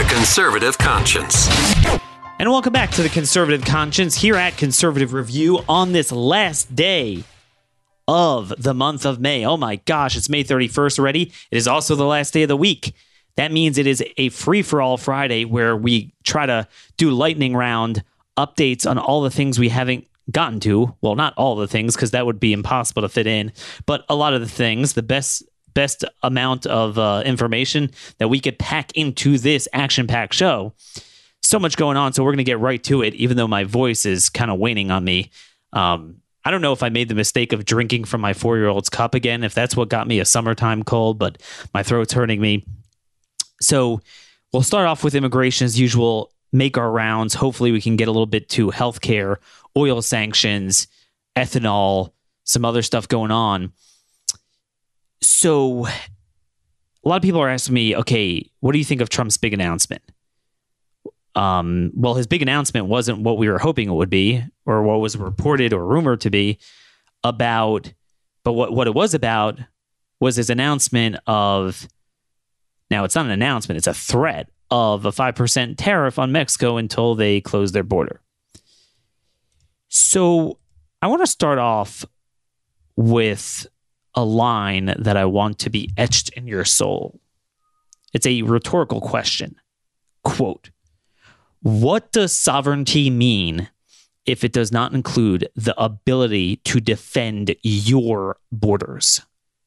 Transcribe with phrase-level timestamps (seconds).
[0.00, 1.46] The Conservative Conscience.
[2.38, 7.22] And welcome back to the Conservative Conscience here at Conservative Review on this last day
[8.08, 9.44] of the month of May.
[9.44, 11.32] Oh my gosh, it's May 31st already.
[11.50, 12.94] It is also the last day of the week.
[13.36, 17.54] That means it is a free for all Friday where we try to do lightning
[17.54, 18.02] round
[18.38, 20.96] updates on all the things we haven't gotten to.
[21.02, 23.52] Well, not all the things because that would be impossible to fit in,
[23.84, 25.42] but a lot of the things, the best
[25.80, 30.74] best amount of uh, information that we could pack into this action packed show
[31.40, 32.12] so much going on.
[32.12, 34.58] So we're going to get right to it, even though my voice is kind of
[34.58, 35.30] waning on me.
[35.72, 38.68] Um, I don't know if I made the mistake of drinking from my four year
[38.68, 42.42] old's cup again, if that's what got me a summertime cold, but my throat's hurting
[42.42, 42.66] me.
[43.62, 44.02] So
[44.52, 47.32] we'll start off with immigration as usual, make our rounds.
[47.32, 49.36] Hopefully, we can get a little bit to healthcare,
[49.78, 50.88] oil sanctions,
[51.36, 52.12] ethanol,
[52.44, 53.72] some other stuff going on.
[55.22, 55.86] So
[57.04, 59.54] a lot of people are asking me, okay, what do you think of Trump's big
[59.54, 60.02] announcement?
[61.34, 65.00] Um, well, his big announcement wasn't what we were hoping it would be, or what
[65.00, 66.58] was reported or rumored to be
[67.22, 67.92] about.
[68.44, 69.58] But what, what it was about
[70.18, 71.88] was his announcement of
[72.90, 77.14] now it's not an announcement, it's a threat of a 5% tariff on Mexico until
[77.14, 78.20] they close their border.
[79.88, 80.58] So
[81.02, 82.04] I want to start off
[82.96, 83.66] with
[84.14, 87.20] a line that I want to be etched in your soul.
[88.12, 89.56] It's a rhetorical question.
[90.24, 90.70] Quote
[91.62, 93.68] what does sovereignty mean
[94.24, 99.20] if it does not include the ability to defend your borders?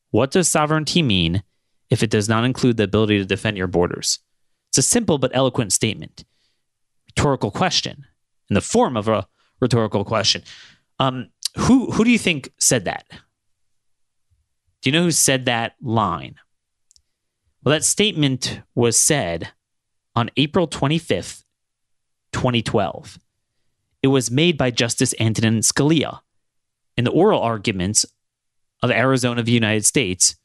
[0.10, 1.44] What does sovereignty mean
[1.92, 4.20] if it does not include the ability to defend your borders?
[4.70, 6.26] It's a simple but eloquent statement.
[7.16, 8.08] Rhetorical question
[8.50, 9.28] in the form of a
[9.60, 10.42] rhetorical question.
[10.98, 13.06] Um, who who do you think said that?
[14.84, 16.36] Do you know who said that line?
[17.64, 19.54] Well, that statement was said
[20.14, 21.46] on April 25th,
[22.34, 23.18] 2012.
[24.02, 26.20] It was made by Justice Antonin Scalia
[26.98, 28.06] in the oral arguments
[28.82, 29.54] of Arizona v.
[29.54, 30.36] United States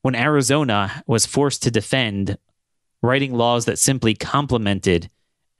[0.00, 2.38] when Arizona was forced to defend
[3.02, 5.10] writing laws that simply complemented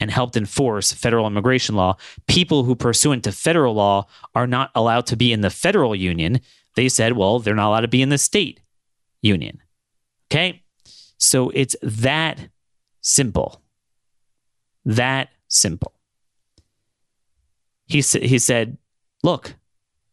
[0.00, 1.98] and helped enforce federal immigration law.
[2.26, 6.40] People who, pursuant to federal law, are not allowed to be in the federal union,
[6.74, 8.60] they said, well, they're not allowed to be in the state
[9.22, 9.62] union.
[10.30, 10.62] Okay?
[11.18, 12.48] So it's that
[13.00, 13.62] simple.
[14.84, 15.92] That simple.
[17.86, 18.78] He, he said,
[19.22, 19.54] Look,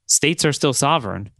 [0.05, 1.31] states are still sovereign.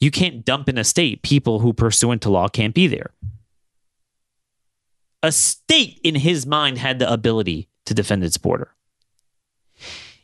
[0.00, 3.10] You can't dump in a state people who, pursuant to law, can't be there.
[5.22, 8.74] A state, in his mind, had the ability to defend its border.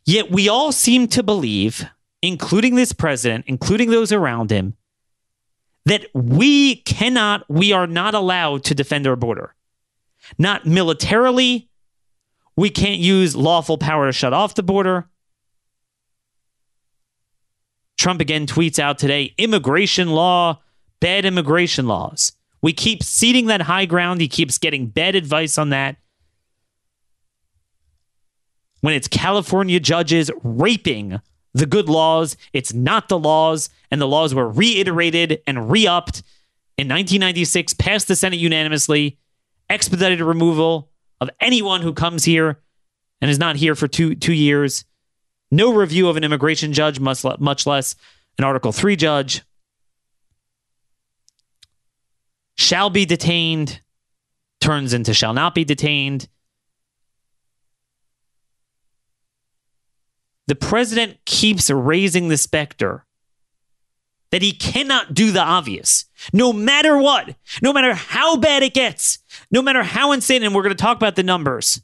[0.04, 1.86] Yet we all seem to believe,
[2.22, 4.74] including this president, including those around him,
[5.84, 9.54] that we cannot, we are not allowed to defend our border.
[10.36, 11.70] Not militarily,
[12.56, 15.08] we can't use lawful power to shut off the border.
[17.96, 20.60] Trump again tweets out today immigration law,
[21.00, 22.32] bad immigration laws.
[22.60, 24.20] We keep ceding that high ground.
[24.20, 25.96] He keeps getting bad advice on that.
[28.80, 31.20] When it's California judges raping
[31.54, 36.22] the good laws, it's not the laws, and the laws were reiterated and re upped
[36.76, 39.19] in 1996, passed the Senate unanimously,
[39.69, 42.60] expedited removal of anyone who comes here
[43.20, 44.84] and is not here for two two years.
[45.50, 47.94] No review of an immigration judge, much, much less
[48.37, 49.42] an Article 3 judge.
[52.56, 53.81] Shall be detained
[54.60, 56.28] turns into shall not be detained.
[60.48, 63.04] The president keeps raising the specter
[64.30, 69.18] that he cannot do the obvious, no matter what, no matter how bad it gets,
[69.50, 71.82] no matter how insane, and we're going to talk about the numbers.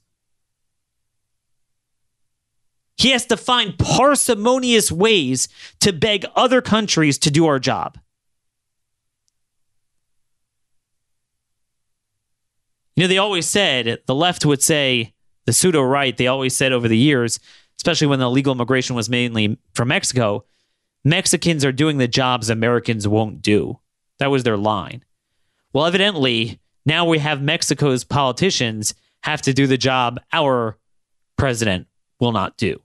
[2.97, 5.47] He has to find parsimonious ways
[5.81, 7.99] to beg other countries to do our job.
[12.97, 15.13] You know, they always said, the left would say,
[15.45, 17.39] the pseudo right, they always said over the years,
[17.77, 20.45] especially when the illegal immigration was mainly from Mexico,
[21.05, 23.79] Mexicans are doing the jobs Americans won't do.
[24.19, 25.05] That was their line.
[25.73, 30.79] Well, evidently, now we have Mexico's politicians have to do the job our
[31.37, 31.87] president
[32.21, 32.81] will not do.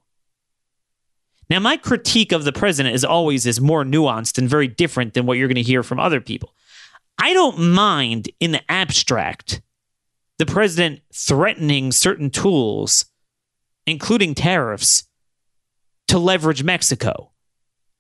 [1.50, 5.26] Now, my critique of the president is always is more nuanced and very different than
[5.26, 6.54] what you're going to hear from other people.
[7.18, 9.62] I don't mind in the abstract
[10.38, 13.06] the president threatening certain tools,
[13.90, 15.04] including tariffs,
[16.08, 17.32] to leverage Mexico.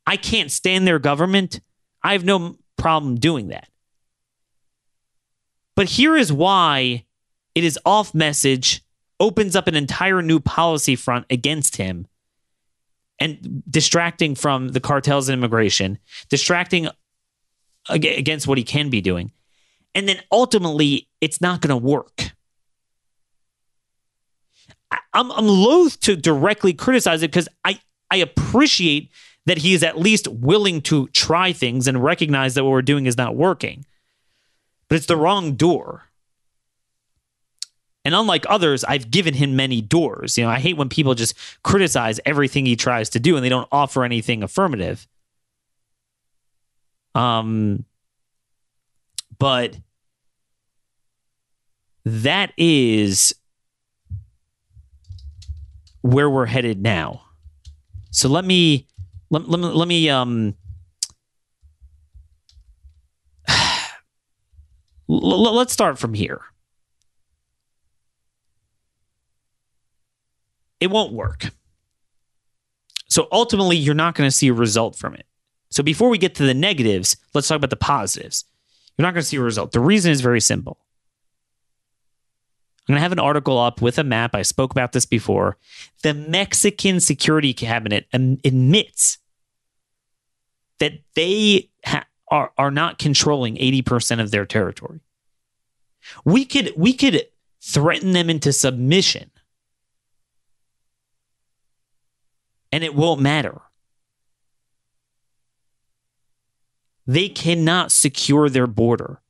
[0.07, 1.59] I can't stand their government.
[2.01, 3.69] I have no problem doing that.
[5.75, 7.05] But here is why
[7.55, 8.81] it is off message,
[9.19, 12.07] opens up an entire new policy front against him,
[13.19, 15.99] and distracting from the cartels and immigration,
[16.29, 16.87] distracting
[17.89, 19.31] against what he can be doing.
[19.93, 22.31] And then ultimately, it's not going to work.
[25.13, 27.79] I'm, I'm loath to directly criticize it because I,
[28.11, 29.11] I appreciate
[29.45, 33.05] that he is at least willing to try things and recognize that what we're doing
[33.05, 33.85] is not working.
[34.87, 36.05] But it's the wrong door.
[38.05, 40.37] And unlike others, I've given him many doors.
[40.37, 43.49] You know, I hate when people just criticize everything he tries to do and they
[43.49, 45.07] don't offer anything affirmative.
[47.13, 47.85] Um,
[49.37, 49.77] but
[52.05, 53.35] that is
[56.01, 57.21] where we're headed now.
[58.11, 58.87] So let me
[59.29, 60.55] let, let me let me um
[65.07, 66.41] let's start from here.
[70.79, 71.49] It won't work.
[73.09, 75.25] So ultimately, you're not going to see a result from it.
[75.71, 78.45] So before we get to the negatives, let's talk about the positives.
[78.97, 79.71] You're not going to see a result.
[79.71, 80.79] The reason is very simple.
[82.89, 84.33] I'm going to have an article up with a map.
[84.33, 85.57] I spoke about this before.
[86.01, 89.19] The Mexican Security Cabinet admits
[90.79, 95.01] that they ha- are, are not controlling 80% of their territory.
[96.25, 97.27] We could we could
[97.61, 99.29] threaten them into submission.
[102.71, 103.61] And it won't matter.
[107.05, 109.21] They cannot secure their border.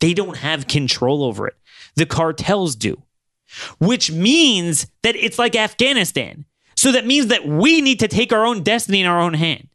[0.00, 1.56] They don't have control over it.
[1.96, 3.02] The cartels do,
[3.78, 6.44] which means that it's like Afghanistan.
[6.76, 9.68] So that means that we need to take our own destiny in our own hand.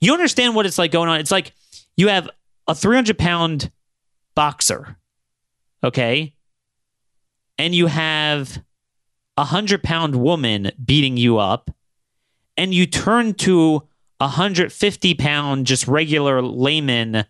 [0.00, 1.20] You understand what it's like going on?
[1.20, 1.52] It's like
[1.96, 2.30] you have
[2.66, 3.70] a 300 pound
[4.34, 4.96] boxer,
[5.84, 6.34] okay?
[7.58, 8.58] And you have
[9.36, 11.70] a 100 pound woman beating you up,
[12.56, 13.86] and you turn to
[14.18, 17.26] a 150 pound, just regular layman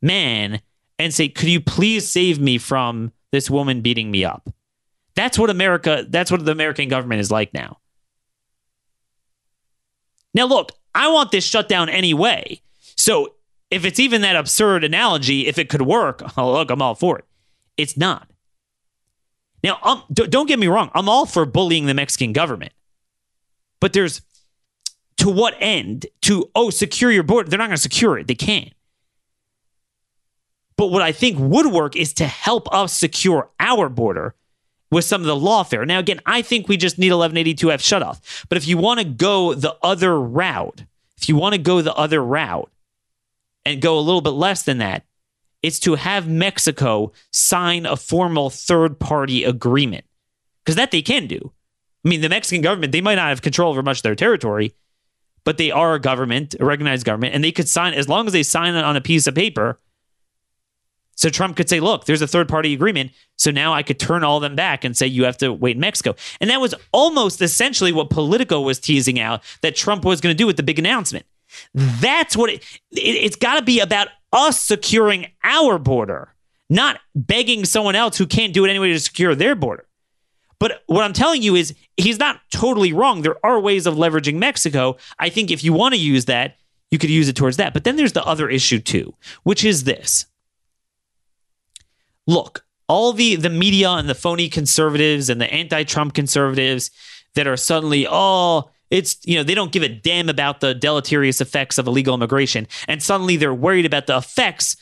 [0.00, 0.60] man
[0.98, 4.48] and say, Could you please save me from this woman beating me up.
[5.14, 7.78] That's what America, that's what the American government is like now.
[10.34, 12.60] Now, look, I want this shut down anyway.
[12.96, 13.34] So
[13.70, 17.18] if it's even that absurd analogy, if it could work, oh, look, I'm all for
[17.18, 17.24] it.
[17.76, 18.28] It's not.
[19.64, 22.72] Now, um, don't get me wrong, I'm all for bullying the Mexican government.
[23.80, 24.22] But there's
[25.18, 26.06] to what end?
[26.22, 27.48] To, oh, secure your border.
[27.48, 28.26] They're not going to secure it.
[28.26, 28.72] They can't.
[30.82, 34.34] But what I think would work is to help us secure our border
[34.90, 35.86] with some of the lawfare.
[35.86, 38.44] Now, again, I think we just need 1182F shutoff.
[38.48, 40.82] But if you want to go the other route,
[41.16, 42.68] if you want to go the other route
[43.64, 45.04] and go a little bit less than that,
[45.62, 50.04] it's to have Mexico sign a formal third party agreement.
[50.64, 51.52] Because that they can do.
[52.04, 54.74] I mean, the Mexican government, they might not have control over much of their territory,
[55.44, 58.32] but they are a government, a recognized government, and they could sign, as long as
[58.32, 59.78] they sign it on a piece of paper,
[61.22, 63.12] so Trump could say, look, there's a third party agreement.
[63.36, 65.76] So now I could turn all of them back and say, you have to wait
[65.76, 66.16] in Mexico.
[66.40, 70.36] And that was almost essentially what Politico was teasing out that Trump was going to
[70.36, 71.24] do with the big announcement.
[71.74, 76.34] That's what it, it it's got to be about us securing our border,
[76.68, 79.86] not begging someone else who can't do it anyway to secure their border.
[80.58, 83.22] But what I'm telling you is he's not totally wrong.
[83.22, 84.96] There are ways of leveraging Mexico.
[85.20, 86.56] I think if you want to use that,
[86.90, 87.74] you could use it towards that.
[87.74, 89.14] But then there's the other issue too,
[89.44, 90.26] which is this
[92.26, 96.90] look, all the the media and the phony conservatives and the anti-Trump conservatives
[97.34, 101.40] that are suddenly, oh, it's you know they don't give a damn about the deleterious
[101.40, 104.76] effects of illegal immigration, and suddenly they're worried about the effects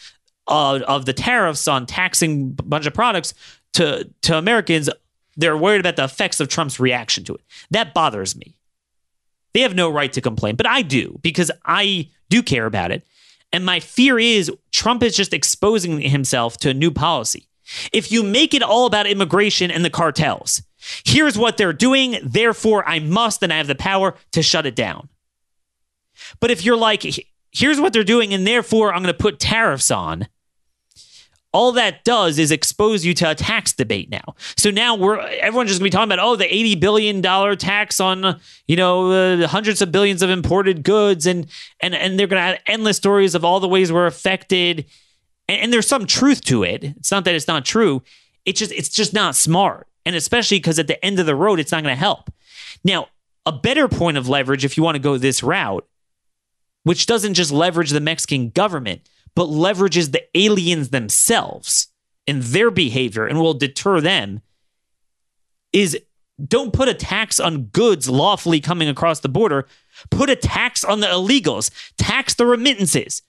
[0.49, 3.35] of, of the tariffs on taxing a bunch of products
[3.75, 4.91] to to Americans.
[5.37, 7.43] They're worried about the effects of Trump's reaction to it.
[7.71, 8.57] That bothers me.
[9.55, 13.07] They have no right to complain, but I do because I do care about it.
[13.53, 17.49] And my fear is Trump is just exposing himself to a new policy.
[17.93, 20.63] If you make it all about immigration and the cartels,
[21.05, 24.75] here's what they're doing, therefore I must and I have the power to shut it
[24.75, 25.09] down.
[26.41, 27.05] But if you're like,
[27.53, 30.29] here's what they're doing, and therefore I'm going to put tariffs on,
[31.53, 34.35] all that does is expose you to a tax debate now.
[34.57, 37.99] So now we're everyone's just gonna be talking about oh the eighty billion dollar tax
[37.99, 41.47] on you know uh, the hundreds of billions of imported goods and
[41.81, 44.87] and and they're gonna have endless stories of all the ways we're affected,
[45.49, 46.85] and, and there's some truth to it.
[46.85, 48.03] It's not that it's not true.
[48.45, 51.59] It's just it's just not smart, and especially because at the end of the road,
[51.59, 52.31] it's not gonna help.
[52.85, 53.09] Now,
[53.45, 55.87] a better point of leverage if you want to go this route,
[56.85, 59.03] which doesn't just leverage the Mexican government
[59.35, 61.89] but leverages the aliens themselves
[62.27, 64.43] and their behavior and will deter them
[65.73, 65.99] is
[66.49, 69.67] don't put a tax on goods lawfully coming across the border.
[70.11, 71.71] Put a tax on the illegals.
[71.99, 73.23] Tax the remittances.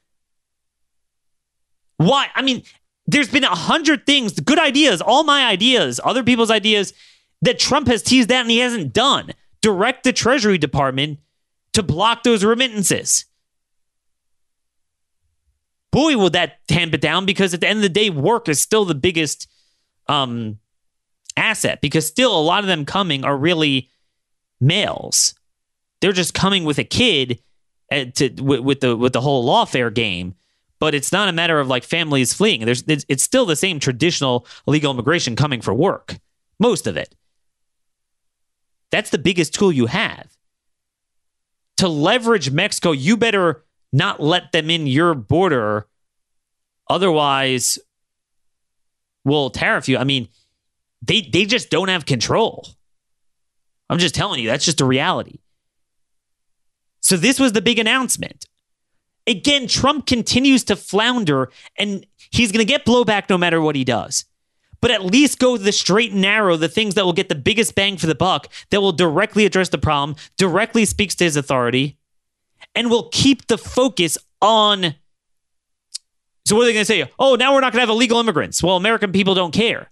[1.97, 2.27] Why?
[2.33, 2.63] I mean,
[3.05, 6.93] there's been a hundred things, good ideas, all my ideas, other people's ideas
[7.41, 9.33] that Trump has teased out and he hasn't done.
[9.61, 11.19] Direct the Treasury Department
[11.73, 13.25] to block those remittances
[15.91, 18.59] boy, will that tamp it down because at the end of the day, work is
[18.59, 19.49] still the biggest
[20.07, 20.59] um,
[21.37, 23.89] asset because still a lot of them coming are really
[24.59, 25.33] males.
[25.99, 27.41] They're just coming with a kid
[27.91, 30.35] uh, to with, with, the with the whole lawfare game,
[30.79, 32.65] but it's not a matter of like families fleeing.
[32.65, 36.17] There's it's, it's still the same traditional illegal immigration coming for work.
[36.59, 37.15] Most of it.
[38.91, 40.27] That's the biggest tool you have.
[41.77, 45.87] To leverage Mexico, you better not let them in your border.
[46.89, 47.79] Otherwise,
[49.23, 49.97] we'll tariff you.
[49.97, 50.27] I mean,
[51.01, 52.67] they they just don't have control.
[53.89, 55.39] I'm just telling you, that's just a reality.
[57.01, 58.45] So this was the big announcement.
[59.27, 63.83] Again, Trump continues to flounder and he's going to get blowback no matter what he
[63.83, 64.25] does.
[64.79, 67.75] But at least go the straight and narrow, the things that will get the biggest
[67.75, 71.97] bang for the buck, that will directly address the problem, directly speaks to his authority
[72.75, 74.95] and will keep the focus on.
[76.45, 77.11] So, what are they going to say?
[77.19, 78.63] Oh, now we're not going to have illegal immigrants.
[78.63, 79.91] Well, American people don't care.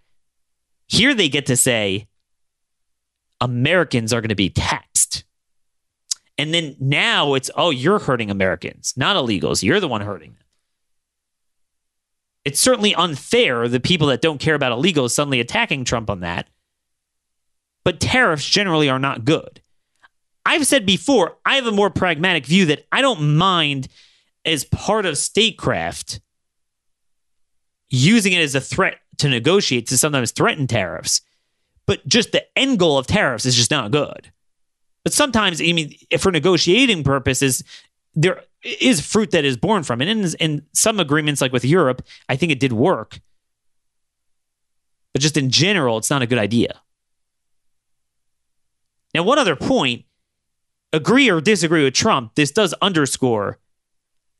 [0.88, 2.08] Here they get to say
[3.40, 5.24] Americans are going to be taxed.
[6.38, 9.62] And then now it's, oh, you're hurting Americans, not illegals.
[9.62, 10.44] You're the one hurting them.
[12.46, 16.48] It's certainly unfair the people that don't care about illegals suddenly attacking Trump on that.
[17.84, 19.62] But tariffs generally are not good.
[20.46, 23.88] I've said before, I have a more pragmatic view that I don't mind
[24.46, 26.22] as part of statecraft
[27.90, 31.22] using it as a threat to negotiate to sometimes threaten tariffs.
[31.86, 34.32] But just the end goal of tariffs is just not good.
[35.04, 37.64] But sometimes, I mean, for negotiating purposes,
[38.14, 40.08] there is fruit that is born from it.
[40.08, 43.20] And in some agreements, like with Europe, I think it did work.
[45.14, 46.82] But just in general, it's not a good idea.
[49.14, 50.06] Now, one other point
[50.94, 53.60] agree or disagree with Trump, this does underscore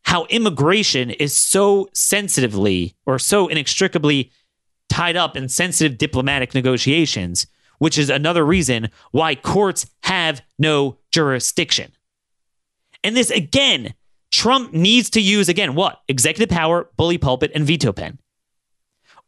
[0.04, 4.32] how immigration is so sensitively or so inextricably
[4.90, 7.46] tied up in sensitive diplomatic negotiations,
[7.78, 11.92] which is another reason why courts have no jurisdiction.
[13.04, 13.94] And this, again,
[14.32, 16.02] Trump needs to use, again, what?
[16.08, 18.20] Executive power, bully pulpit, and veto pen.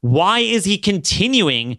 [0.02, 1.78] Why is he continuing?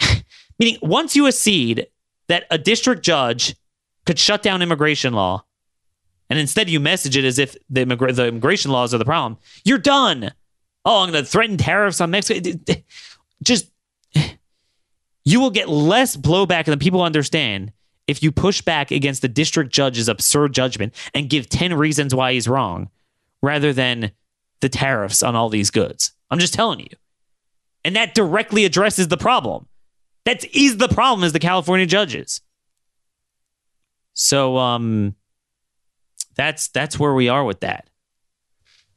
[0.58, 1.86] Meaning, once you accede
[2.28, 3.56] that a district judge
[4.08, 5.44] could shut down immigration law,
[6.30, 9.36] and instead you message it as if the, the immigration laws are the problem,
[9.66, 10.32] you're done.
[10.86, 12.58] Oh, I'm going to threaten tariffs on Mexico.
[13.42, 13.70] Just,
[15.26, 17.70] you will get less blowback than people understand
[18.06, 22.32] if you push back against the district judge's absurd judgment and give 10 reasons why
[22.32, 22.88] he's wrong
[23.42, 24.10] rather than
[24.60, 26.12] the tariffs on all these goods.
[26.30, 26.96] I'm just telling you.
[27.84, 29.66] And that directly addresses the problem.
[30.24, 32.40] That is the problem is the California judges.
[34.20, 35.14] So um
[36.34, 37.88] that's that's where we are with that.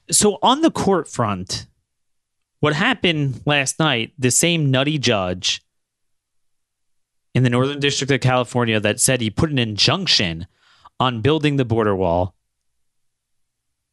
[0.09, 1.67] So on the court front,
[2.59, 5.61] what happened last night, the same nutty judge
[7.35, 10.47] in the Northern District of California that said he put an injunction
[10.99, 12.33] on building the border wall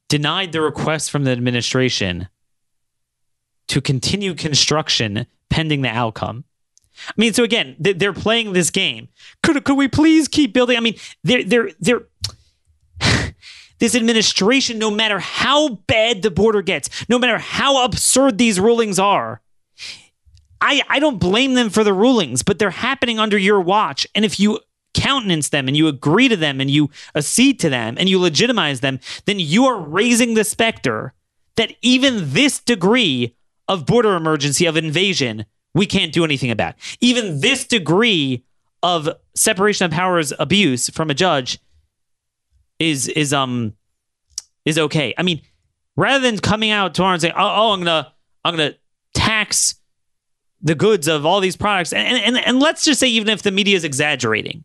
[0.08, 2.28] denied the request from the administration
[3.68, 6.44] to continue construction pending the outcome.
[7.08, 9.08] I mean, so again, they're playing this game.
[9.42, 10.76] Could could we please keep building?
[10.76, 12.02] I mean, they're they're they're.
[13.78, 18.98] this administration, no matter how bad the border gets, no matter how absurd these rulings
[18.98, 19.40] are,
[20.60, 24.24] I I don't blame them for the rulings, but they're happening under your watch, and
[24.24, 24.60] if you
[24.94, 28.80] countenance them and you agree to them and you accede to them and you legitimize
[28.80, 31.14] them, then you are raising the specter
[31.56, 33.36] that even this degree
[33.68, 35.44] of border emergency of invasion
[35.74, 36.74] we can't do anything about.
[37.00, 38.44] Even this degree
[38.82, 41.58] of separation of powers abuse from a judge
[42.78, 43.74] is is um
[44.64, 45.14] is okay.
[45.18, 45.42] I mean,
[45.96, 48.12] rather than coming out tomorrow and saying, "Oh, oh I'm gonna
[48.44, 48.76] I'm to
[49.14, 49.76] tax
[50.60, 51.92] the goods of all these products.
[51.92, 54.64] And, and, and let's just say, even if the media is exaggerating,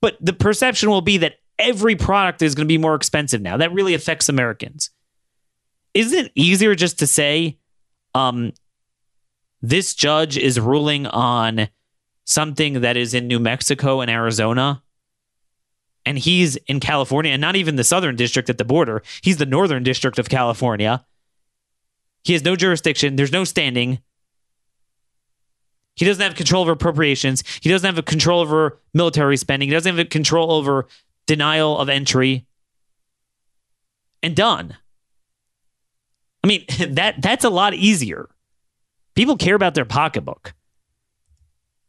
[0.00, 3.56] but the perception will be that every product is going to be more expensive now.
[3.56, 4.90] That really affects Americans.
[5.94, 7.58] Isn't it easier just to say,
[8.14, 8.52] um,
[9.60, 11.68] this judge is ruling on
[12.24, 14.82] something that is in New Mexico and Arizona?
[16.04, 19.02] And he's in California and not even the southern district at the border.
[19.20, 21.04] He's the northern district of California.
[22.24, 23.16] He has no jurisdiction.
[23.16, 24.00] There's no standing.
[25.96, 27.42] He doesn't have control over appropriations.
[27.60, 29.68] He doesn't have control over military spending.
[29.68, 30.86] He doesn't have control over
[31.26, 32.46] denial of entry.
[34.22, 34.76] And done.
[36.44, 38.28] I mean, that that's a lot easier.
[39.18, 40.54] People care about their pocketbook.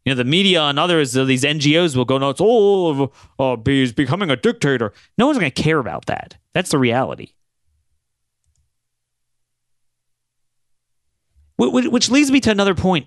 [0.03, 2.41] You know, the media and others, uh, these NGOs will go nuts.
[2.43, 4.93] Oh, uh, he's becoming a dictator.
[5.15, 6.37] No one's going to care about that.
[6.55, 7.33] That's the reality.
[11.59, 13.05] Which leads me to another point.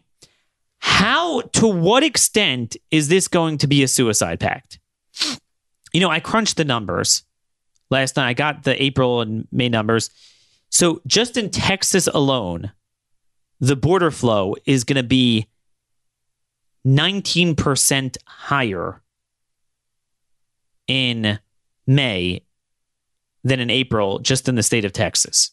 [0.79, 4.79] How, to what extent is this going to be a suicide pact?
[5.93, 7.25] You know, I crunched the numbers
[7.91, 8.29] last night.
[8.29, 10.11] I got the April and May numbers.
[10.71, 12.71] So just in Texas alone,
[13.63, 15.47] the border flow is going to be
[16.85, 19.01] 19% higher
[20.89, 21.39] in
[21.87, 22.43] May
[23.45, 25.53] than in April, just in the state of Texas.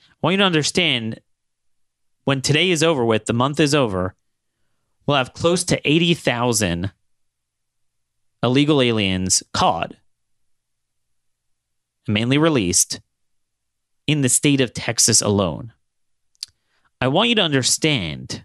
[0.00, 1.20] I want you to understand
[2.22, 4.14] when today is over with, the month is over,
[5.06, 6.92] we'll have close to 80,000
[8.44, 9.94] illegal aliens caught
[12.06, 13.00] mainly released
[14.06, 15.72] in the state of Texas alone.
[17.00, 18.44] I want you to understand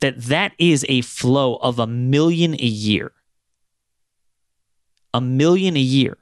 [0.00, 3.12] that that is a flow of a million a year.
[5.14, 6.18] A million a year.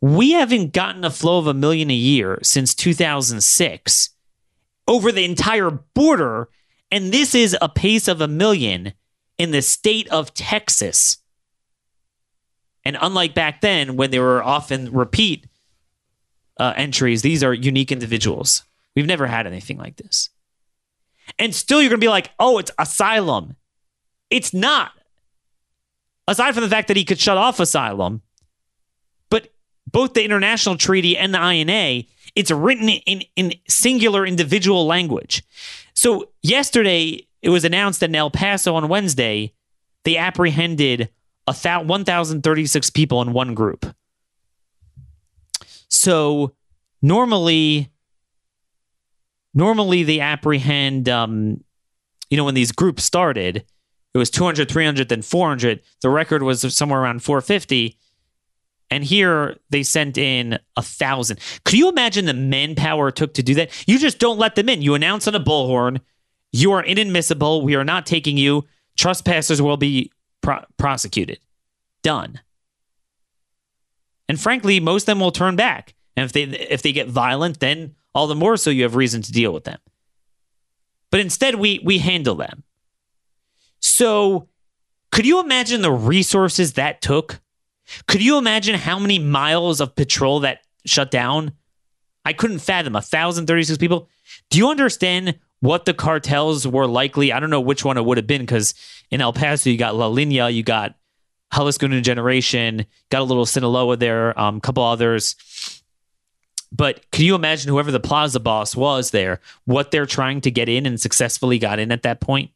[0.00, 4.10] We haven't gotten a flow of a million a year since 2006
[4.86, 6.48] over the entire border.
[6.90, 8.92] And this is a pace of a million
[9.38, 11.18] in the state of Texas.
[12.84, 15.46] And unlike back then, when there were often repeat
[16.58, 18.64] uh, entries, these are unique individuals.
[19.00, 20.28] We've never had anything like this.
[21.38, 23.56] And still, you're going to be like, oh, it's asylum.
[24.28, 24.92] It's not.
[26.28, 28.20] Aside from the fact that he could shut off asylum,
[29.30, 29.48] but
[29.90, 32.04] both the international treaty and the INA
[32.36, 35.42] it's written in, in singular individual language.
[35.94, 39.52] So yesterday, it was announced that in El Paso on Wednesday,
[40.04, 41.10] they apprehended
[41.46, 43.94] a 1,036 people in one group.
[45.88, 46.54] So
[47.02, 47.90] normally,
[49.54, 51.62] normally they apprehend, um,
[52.30, 53.64] you know, when these groups started,
[54.12, 55.80] it was 200, 300, then 400.
[56.02, 57.96] The record was somewhere around 450.
[58.90, 61.38] And here they sent in a thousand.
[61.64, 63.70] Could you imagine the manpower it took to do that?
[63.86, 64.82] You just don't let them in.
[64.82, 66.00] You announce on a bullhorn,
[66.52, 67.62] you are inadmissible.
[67.62, 68.64] We are not taking you.
[68.96, 70.10] Trespassers will be
[70.40, 71.38] pro- prosecuted.
[72.02, 72.40] Done.
[74.28, 75.94] And frankly, most of them will turn back.
[76.16, 79.22] And if they if they get violent, then all the more so you have reason
[79.22, 79.78] to deal with them.
[81.10, 82.62] But instead, we we handle them.
[83.80, 84.48] So,
[85.10, 87.40] could you imagine the resources that took
[88.06, 91.52] could you imagine how many miles of patrol that shut down?
[92.24, 94.08] I couldn't fathom 1,036 people.
[94.50, 97.32] Do you understand what the cartels were likely?
[97.32, 98.74] I don't know which one it would have been because
[99.10, 100.94] in El Paso, you got La Linea, you got
[101.54, 105.34] Jalisco New Generation, got a little Sinaloa there, a um, couple others.
[106.72, 110.68] But can you imagine whoever the plaza boss was there, what they're trying to get
[110.68, 112.50] in and successfully got in at that point?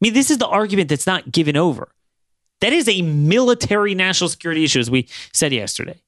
[0.00, 1.88] I mean, this is the argument that's not given over.
[2.60, 6.00] That is a military national security issue, as we said yesterday.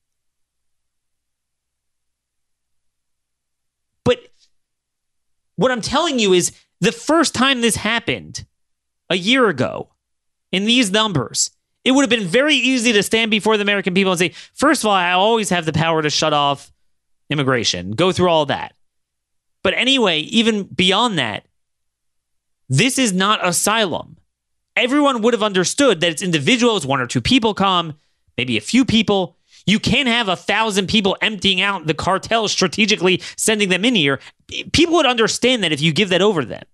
[4.05, 4.21] But
[5.57, 8.45] what I'm telling you is the first time this happened
[9.09, 9.89] a year ago
[10.51, 11.51] in these numbers,
[11.85, 14.83] it would have been very easy to stand before the American people and say, first
[14.83, 16.73] of all, I always have the power to shut off
[17.31, 18.75] immigration, go through all that.
[19.63, 21.47] But anyway, even beyond that,
[22.69, 24.17] this is not asylum
[24.77, 27.95] everyone would have understood that it's individuals, one or two people come,
[28.37, 29.37] maybe a few people.
[29.67, 34.19] You can't have a thousand people emptying out the cartel strategically sending them in here.
[34.73, 36.65] People would understand that if you give that over to them.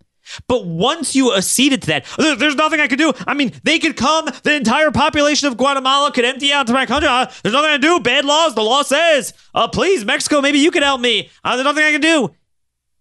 [0.47, 3.13] But once you acceded to that, there's nothing I could do.
[3.27, 6.87] I mean, they could come, the entire population of Guatemala could empty out to my
[6.87, 7.09] country.
[7.09, 8.01] Uh, there's nothing I can do.
[8.01, 8.55] Bad laws.
[8.55, 11.31] The law says, uh, please, Mexico, maybe you can help me.
[11.45, 12.35] Uh, there's nothing I can do.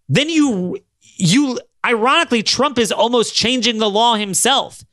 [0.08, 4.84] Then you, you, ironically, Trump is almost changing the law himself.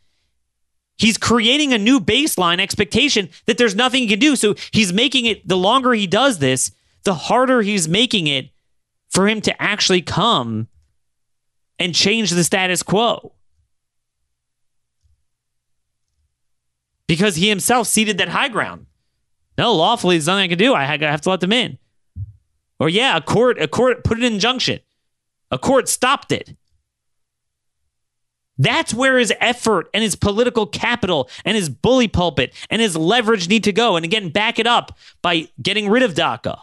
[0.97, 4.35] He's creating a new baseline expectation that there's nothing he can do.
[4.35, 6.71] So he's making it, the longer he does this,
[7.03, 8.49] the harder he's making it
[9.09, 10.67] for him to actually come
[11.79, 13.33] and change the status quo.
[17.07, 18.87] Because he himself ceded that high ground.
[19.57, 20.73] No, lawfully, there's nothing I can do.
[20.73, 21.77] I have to let them in.
[22.79, 24.79] Or yeah, a court, a court put an injunction.
[25.51, 26.55] A court stopped it.
[28.57, 33.49] That's where his effort and his political capital and his bully pulpit and his leverage
[33.49, 33.95] need to go.
[33.95, 36.59] And again, back it up by getting rid of DACA,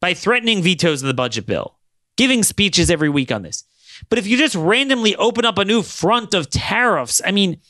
[0.00, 1.76] by threatening vetoes of the budget bill,
[2.16, 3.64] giving speeches every week on this.
[4.08, 7.60] But if you just randomly open up a new front of tariffs, I mean,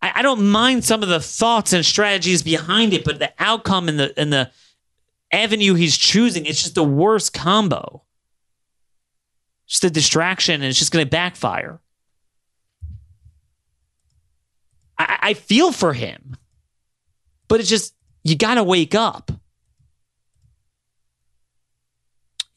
[0.00, 3.88] I, I don't mind some of the thoughts and strategies behind it, but the outcome
[3.88, 4.50] and the and the
[5.32, 8.02] avenue he's choosing, it's just the worst combo
[9.72, 11.80] just a distraction and it's just going to backfire.
[14.98, 16.36] I, I feel for him,
[17.48, 19.32] but it's just, you got to wake up.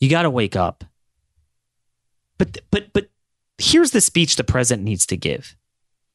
[0.01, 0.83] You got to wake up.
[2.37, 3.09] But, but, but
[3.57, 5.55] here's the speech the president needs to give.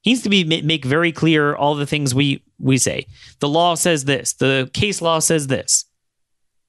[0.03, 3.07] He needs to be make very clear all the things we we say.
[3.41, 4.33] The law says this.
[4.33, 5.85] The case law says this.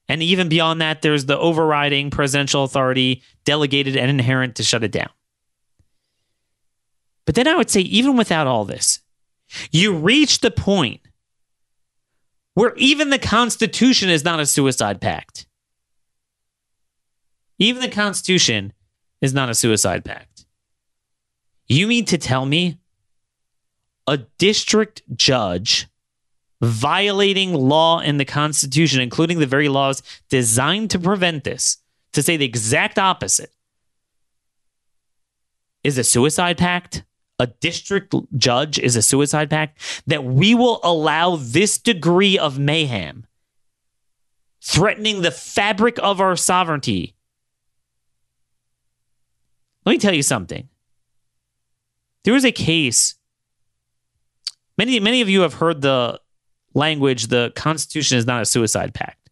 [0.10, 4.92] And even beyond that, there's the overriding presidential authority delegated and inherent to shut it
[4.92, 5.10] down.
[7.26, 9.00] But then I would say, even without all this,
[9.72, 11.00] you reach the point
[12.54, 15.46] where even the Constitution is not a suicide pact.
[17.58, 18.74] Even the Constitution
[19.22, 20.46] is not a suicide pact.
[21.68, 22.80] You mean to tell me
[24.08, 25.88] a district judge
[26.62, 31.78] violating law and the Constitution, including the very laws designed to prevent this,
[32.14, 33.52] to say the exact opposite,
[35.84, 37.04] is a suicide pact.
[37.40, 43.26] A district judge is a suicide pact that we will allow this degree of mayhem,
[44.62, 47.16] threatening the fabric of our sovereignty.
[49.86, 50.70] Let me tell you something.
[52.24, 53.16] There was a case.
[54.78, 56.20] Many, many of you have heard the
[56.74, 59.30] language, the Constitution is not a suicide pact.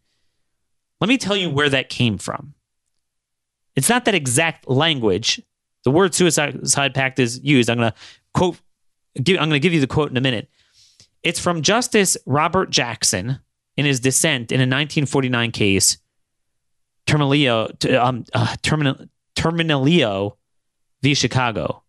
[0.99, 2.53] Let me tell you where that came from.
[3.75, 5.41] It's not that exact language.
[5.83, 7.69] The word suicide pact is used.
[7.69, 7.97] I'm going to
[8.33, 8.57] quote,
[9.17, 10.49] I'm going to give you the quote in a minute.
[11.23, 13.39] It's from Justice Robert Jackson
[13.77, 15.97] in his dissent in a 1949 case,
[17.07, 18.55] Terminiello, um, uh,
[19.35, 20.37] Terminiello
[21.01, 21.13] v.
[21.13, 21.83] Chicago.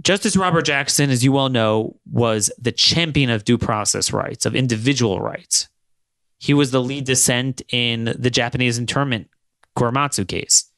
[0.00, 4.54] Justice Robert Jackson, as you well know, was the champion of due process rights, of
[4.54, 5.68] individual rights.
[6.38, 9.30] He was the lead dissent in the Japanese internment
[9.76, 10.70] Korematsu case.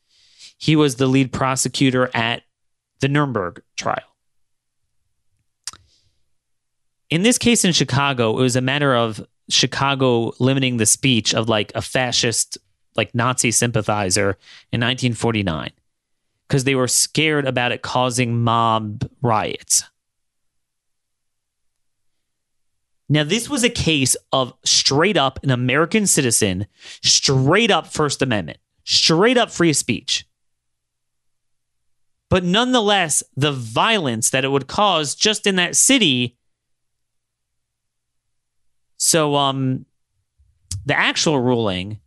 [0.59, 2.42] He was the lead prosecutor at
[3.01, 4.16] the Nuremberg trial.
[7.09, 11.49] In this case in Chicago, it was a matter of Chicago limiting the speech of
[11.49, 12.59] like a fascist,
[12.96, 14.30] like Nazi sympathizer
[14.72, 15.70] in 1949
[16.46, 19.85] because they were scared about it causing mob riots.
[23.09, 26.66] Now, this was a case of straight up an American citizen,
[27.02, 30.26] straight up First Amendment, straight up free speech.
[32.28, 36.37] But nonetheless, the violence that it would cause just in that city.
[38.96, 39.87] So, um,
[40.85, 42.00] the actual ruling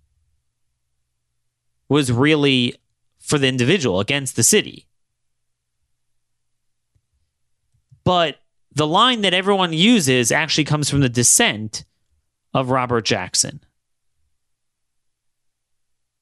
[1.90, 2.76] was really
[3.20, 4.88] for the individual against the city.
[8.04, 8.38] But
[8.74, 11.84] the line that everyone uses actually comes from the dissent
[12.54, 13.60] of Robert Jackson.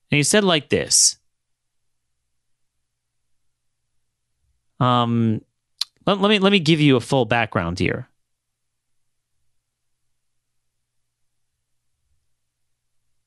[0.10, 1.18] And he said like this.
[4.80, 5.42] Um,
[6.06, 8.08] let, let me let me give you a full background here.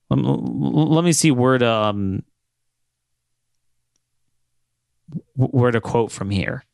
[0.09, 2.23] Let, let me see to um,
[5.47, 6.65] where to quote from here.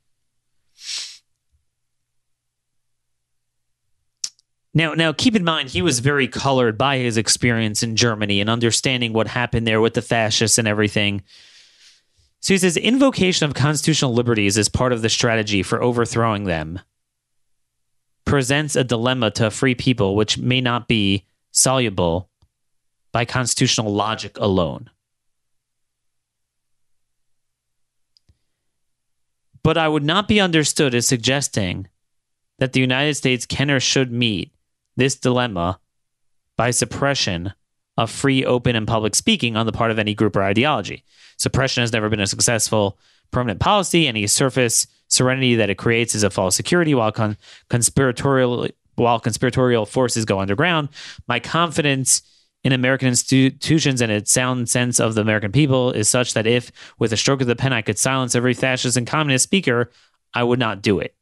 [4.75, 8.51] Now, now keep in mind he was very colored by his experience in Germany and
[8.51, 11.23] understanding what happened there with the fascists and everything.
[12.41, 16.81] So he says invocation of constitutional liberties as part of the strategy for overthrowing them
[18.27, 22.29] presents a dilemma to a free people which may not be soluble
[23.13, 24.91] by constitutional logic alone.
[29.67, 31.89] But I would not be understood as suggesting
[32.61, 34.53] that the United States can or should meet
[34.97, 35.81] this dilemma
[36.57, 37.53] by suppression
[37.97, 41.03] of free, open, and public speaking on the part of any group or ideology.
[41.37, 42.97] Suppression has never been a successful
[43.33, 44.07] permanent policy.
[44.07, 47.37] Any surface serenity that it creates is a false security, while con-
[47.69, 50.91] conspiratorial while conspiratorial forces go underground,
[51.27, 52.23] my confidence
[52.67, 56.73] in American institutions and its sound sense of the American people is such that if,
[56.99, 59.93] with a stroke of the pen, I could silence every fascist and communist speaker,
[60.35, 61.15] I would not do it.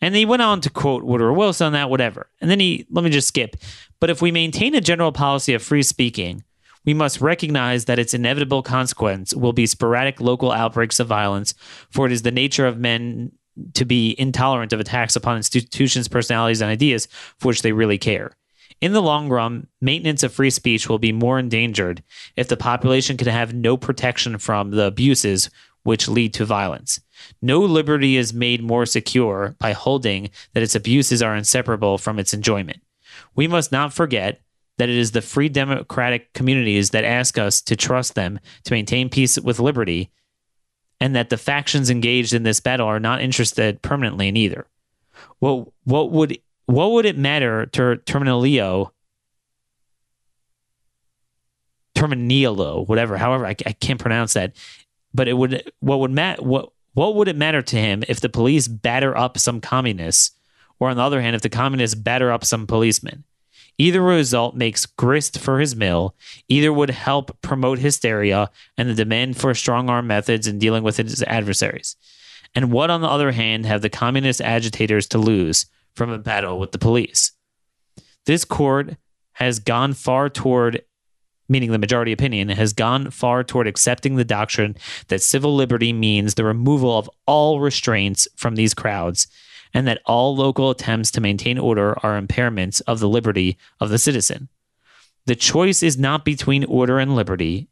[0.00, 2.28] And he went on to quote Woodrow Wilson on that, whatever.
[2.40, 3.56] And then he, let me just skip.
[3.98, 6.44] But if we maintain a general policy of free speaking,
[6.84, 11.54] we must recognize that its inevitable consequence will be sporadic local outbreaks of violence,
[11.90, 13.32] for it is the nature of men
[13.74, 18.36] to be intolerant of attacks upon institutions, personalities, and ideas for which they really care.
[18.82, 22.02] In the long run, maintenance of free speech will be more endangered
[22.36, 25.50] if the population can have no protection from the abuses
[25.84, 26.98] which lead to violence.
[27.40, 32.34] No liberty is made more secure by holding that its abuses are inseparable from its
[32.34, 32.82] enjoyment.
[33.36, 34.40] We must not forget
[34.78, 39.08] that it is the free democratic communities that ask us to trust them to maintain
[39.08, 40.10] peace with liberty,
[40.98, 44.66] and that the factions engaged in this battle are not interested permanently in either.
[45.40, 46.38] Well, what would
[46.72, 48.90] what would it matter to Terminalio,
[51.94, 54.56] Terminilo, whatever, however, I, I can't pronounce that.
[55.12, 58.30] But it would, what would mat, what, what would it matter to him if the
[58.30, 60.30] police batter up some communists,
[60.80, 63.24] or on the other hand, if the communists batter up some policemen?
[63.76, 66.14] Either result makes grist for his mill,
[66.48, 70.96] either would help promote hysteria and the demand for strong arm methods in dealing with
[70.96, 71.96] his adversaries.
[72.54, 76.58] And what, on the other hand, have the communist agitators to lose from a battle
[76.58, 77.32] with the police.
[78.26, 78.96] This court
[79.34, 80.82] has gone far toward,
[81.48, 84.76] meaning the majority opinion, has gone far toward accepting the doctrine
[85.08, 89.26] that civil liberty means the removal of all restraints from these crowds
[89.74, 93.98] and that all local attempts to maintain order are impairments of the liberty of the
[93.98, 94.48] citizen.
[95.26, 97.68] The choice is not between order and liberty,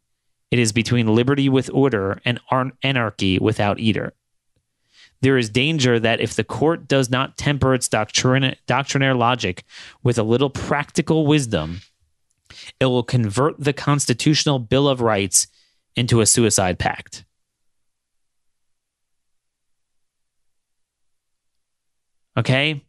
[0.49, 2.39] it is between liberty with order and
[2.83, 4.13] anarchy without either
[5.21, 9.63] there is danger that if the court does not temper its doctrin- doctrinaire logic
[10.03, 11.81] with a little practical wisdom,
[12.79, 15.47] it will convert the constitutional Bill of Rights
[15.95, 17.25] into a suicide pact.
[22.37, 22.83] Okay?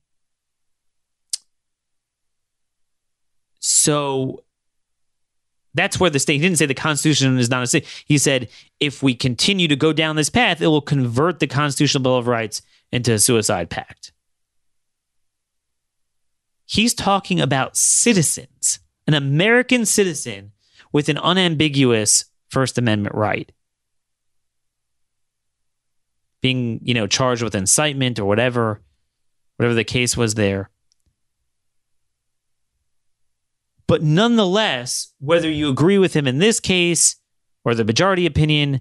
[3.59, 4.45] So
[5.75, 7.87] that's where the state he didn't say the Constitution is not a state.
[8.05, 8.49] He said
[8.81, 12.27] if we continue to go down this path, it will convert the Constitutional Bill of
[12.27, 14.13] Rights into a suicide pact.
[16.67, 20.53] He's talking about citizens, an American citizen
[20.93, 23.51] with an unambiguous First Amendment right.
[26.41, 28.83] Being, you know, charged with incitement or whatever,
[29.57, 30.71] whatever the case was there.
[33.93, 37.17] But nonetheless, whether you agree with him in this case
[37.63, 38.81] or the majority opinion,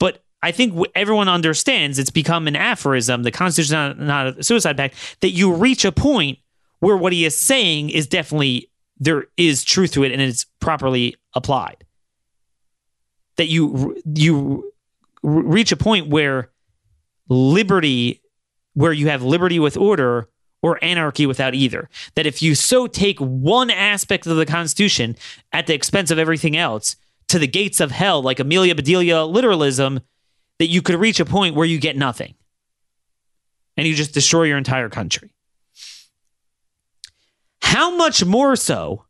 [0.00, 4.76] but I think everyone understands it's become an aphorism, the Constitution not, not a suicide
[4.76, 6.40] pact, that you reach a point
[6.80, 11.14] where what he is saying is definitely there is truth to it and it's properly
[11.34, 11.84] applied.
[13.36, 14.72] That you you
[15.22, 16.50] reach a point where
[17.28, 18.20] liberty,
[18.74, 20.28] where you have liberty with order,
[20.62, 21.88] or anarchy without either.
[22.14, 25.16] That if you so take one aspect of the Constitution
[25.52, 26.96] at the expense of everything else
[27.28, 30.00] to the gates of hell, like Amelia Bedelia literalism,
[30.58, 32.34] that you could reach a point where you get nothing
[33.76, 35.30] and you just destroy your entire country.
[37.62, 39.04] How much more so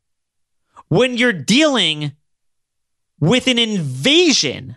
[0.88, 2.12] when you're dealing
[3.20, 4.76] with an invasion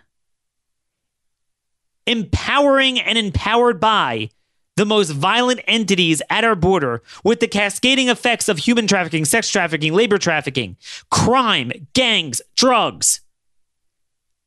[2.06, 4.30] empowering and empowered by
[4.76, 9.48] the most violent entities at our border with the cascading effects of human trafficking, sex
[9.50, 10.76] trafficking, labor trafficking,
[11.10, 13.20] crime, gangs, drugs,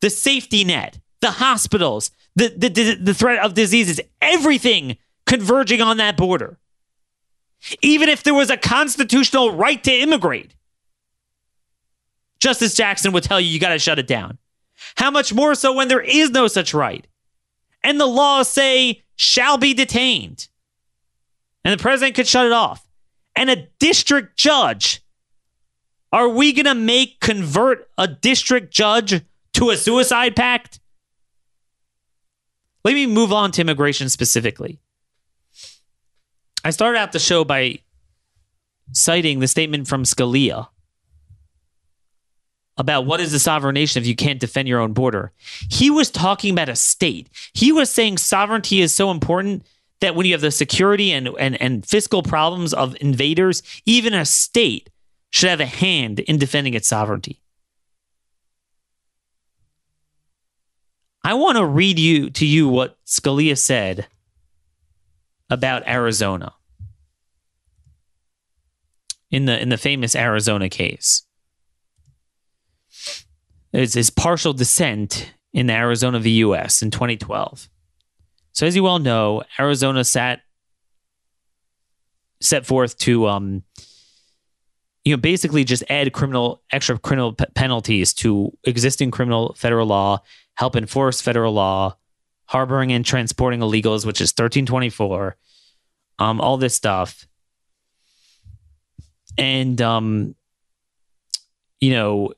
[0.02, 6.18] the safety net, the hospitals, the, the, the threat of diseases, everything converging on that
[6.18, 6.60] border.
[7.82, 10.56] Even if there was a constitutional right to immigrate,
[12.40, 14.38] Justice Jackson would tell you you got to shut it down.
[14.98, 17.08] How much more so when there is no such right?
[17.84, 20.48] And the laws say shall be detained.
[21.64, 22.88] And the president could shut it off.
[23.36, 25.02] And a district judge,
[26.12, 29.22] are we going to make convert a district judge
[29.54, 30.80] to a suicide pact?
[32.84, 34.80] Let me move on to immigration specifically.
[36.64, 37.80] I started out the show by
[38.92, 40.68] citing the statement from Scalia
[42.78, 45.32] about what is a sovereign nation if you can't defend your own border.
[45.70, 47.30] He was talking about a state.
[47.54, 49.66] He was saying sovereignty is so important
[50.02, 54.26] that when you have the security and, and, and fiscal problems of invaders, even a
[54.26, 54.90] state
[55.30, 57.42] should have a hand in defending its sovereignty.
[61.24, 64.08] I want to read you to you what Scalia said
[65.50, 66.54] about Arizona.
[69.32, 71.25] in the in the famous Arizona case.
[73.76, 76.30] It's his partial dissent in Arizona v.
[76.38, 76.82] U.S.
[76.82, 77.70] in 2012.
[78.54, 80.42] So, as you all know, Arizona sat
[82.42, 83.64] set forth to, um,
[85.04, 90.22] you know, basically just add criminal extra criminal p- penalties to existing criminal federal law,
[90.54, 91.98] help enforce federal law,
[92.46, 95.36] harboring and transporting illegals, which is 1324,
[96.20, 97.28] um, all this stuff,
[99.38, 100.34] and um,
[101.82, 102.34] you know,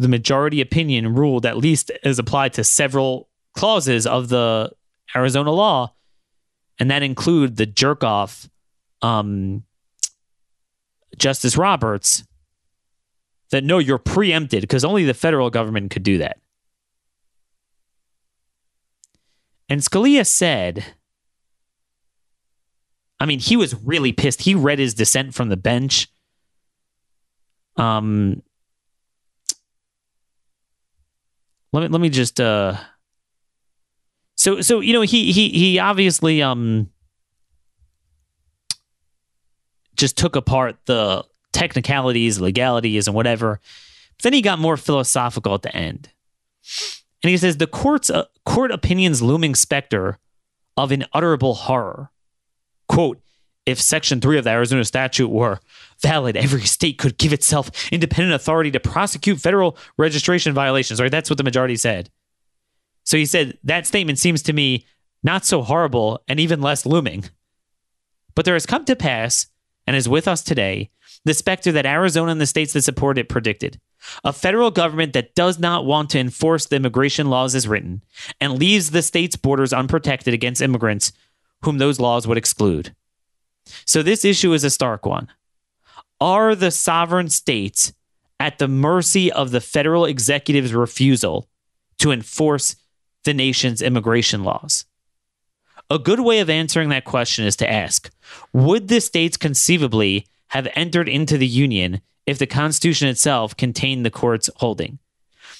[0.00, 4.72] the majority opinion ruled, at least as applied to several clauses of the
[5.14, 5.92] Arizona law,
[6.78, 8.48] and that include the jerk off
[9.02, 9.62] um,
[11.18, 12.24] Justice Roberts,
[13.50, 16.38] that no, you're preempted because only the federal government could do that.
[19.68, 20.82] And Scalia said,
[23.20, 24.40] I mean, he was really pissed.
[24.42, 26.08] He read his dissent from the bench.
[27.76, 28.42] Um,
[31.72, 32.76] let me let me just uh
[34.36, 36.90] so so you know he he he obviously um
[39.94, 43.60] just took apart the technicalities legalities and whatever.
[44.16, 46.08] But then he got more philosophical at the end.
[47.22, 50.18] And he says the court's uh, court opinions looming specter
[50.76, 52.10] of unutterable horror.
[52.88, 53.20] Quote
[53.66, 55.60] if section 3 of the arizona statute were
[56.02, 56.36] valid.
[56.36, 61.10] Every state could give itself independent authority to prosecute federal registration violations right?
[61.10, 62.10] That's what the majority said.
[63.04, 64.86] So he said that statement seems to me
[65.22, 67.24] not so horrible and even less looming.
[68.34, 69.46] But there has come to pass
[69.86, 70.90] and is with us today
[71.24, 73.78] the specter that arizona and the states that support it predicted.
[74.24, 78.02] A federal government that does not want to enforce the immigration laws as written
[78.40, 81.12] and leaves the state's borders unprotected against immigrants
[81.62, 82.94] whom those laws would exclude.
[83.84, 85.28] So this issue is a stark one
[86.20, 87.92] are the sovereign states
[88.38, 91.48] at the mercy of the federal executive's refusal
[91.98, 92.76] to enforce
[93.24, 94.84] the nation's immigration laws?
[95.90, 98.10] A good way of answering that question is to ask
[98.52, 104.10] Would the states conceivably have entered into the Union if the Constitution itself contained the
[104.10, 104.98] court's holding?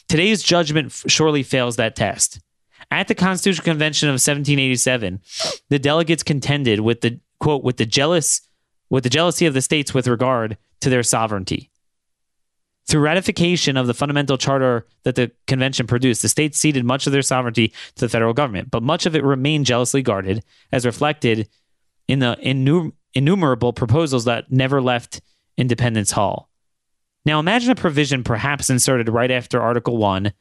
[0.08, 2.40] Today's judgment surely fails that test.
[2.90, 5.20] At the Constitutional Convention of 1787,
[5.68, 8.40] the delegates contended with the quote with the jealous
[8.90, 11.70] with the jealousy of the states with regard to their sovereignty.
[12.86, 17.12] Through ratification of the fundamental charter that the convention produced, the states ceded much of
[17.12, 21.48] their sovereignty to the federal government, but much of it remained jealously guarded, as reflected
[22.08, 25.20] in the innu- innumerable proposals that never left
[25.56, 26.50] Independence Hall.
[27.24, 30.32] Now imagine a provision perhaps inserted right after Article 1,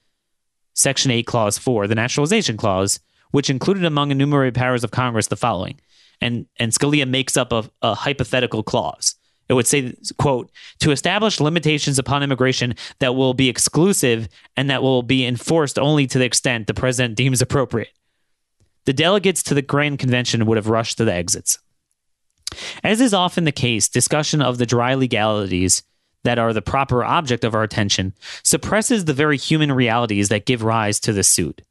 [0.74, 3.00] Section 8, Clause 4, the Naturalization Clause,
[3.32, 5.80] which included among enumerated powers of Congress the following.
[6.22, 9.16] And, and Scalia makes up a, a hypothetical clause.
[9.48, 14.84] It would say, quote, to establish limitations upon immigration that will be exclusive and that
[14.84, 17.90] will be enforced only to the extent the president deems appropriate.
[18.86, 21.58] The delegates to the Grand Convention would have rushed to the exits.
[22.84, 25.84] As is often the case, discussion of the dry legalities
[26.24, 30.64] that are the proper object of our attention suppresses the very human realities that give
[30.64, 31.62] rise to the suit.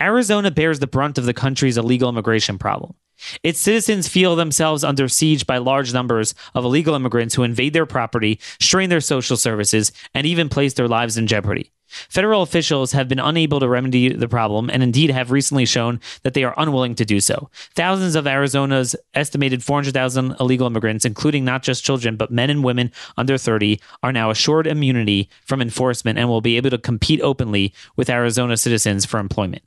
[0.00, 2.94] Arizona bears the brunt of the country's illegal immigration problem.
[3.42, 7.86] Its citizens feel themselves under siege by large numbers of illegal immigrants who invade their
[7.86, 11.70] property, strain their social services, and even place their lives in jeopardy.
[11.88, 16.34] Federal officials have been unable to remedy the problem and indeed have recently shown that
[16.34, 17.48] they are unwilling to do so.
[17.74, 22.90] Thousands of Arizona's estimated 400,000 illegal immigrants, including not just children, but men and women
[23.16, 27.72] under 30, are now assured immunity from enforcement and will be able to compete openly
[27.94, 29.62] with Arizona citizens for employment.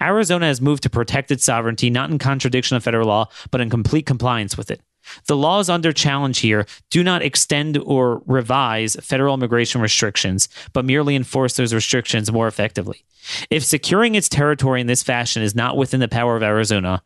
[0.00, 3.70] Arizona has moved to protect its sovereignty not in contradiction of federal law, but in
[3.70, 4.80] complete compliance with it.
[5.26, 11.16] The laws under challenge here do not extend or revise federal immigration restrictions, but merely
[11.16, 13.04] enforce those restrictions more effectively.
[13.50, 17.02] If securing its territory in this fashion is not within the power of Arizona,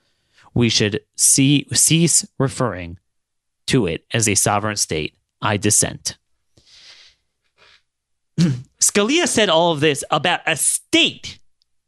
[0.55, 2.99] we should see, cease referring
[3.67, 5.17] to it as a sovereign state.
[5.41, 6.17] I dissent.
[8.81, 11.39] Scalia said all of this about a state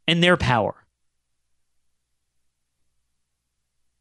[0.07, 0.75] and their power.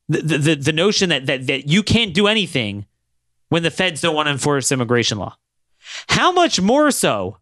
[0.09, 2.87] The, the, the notion that, that, that you can't do anything
[3.49, 5.37] when the feds don't want to enforce immigration law.
[6.09, 7.39] How much more so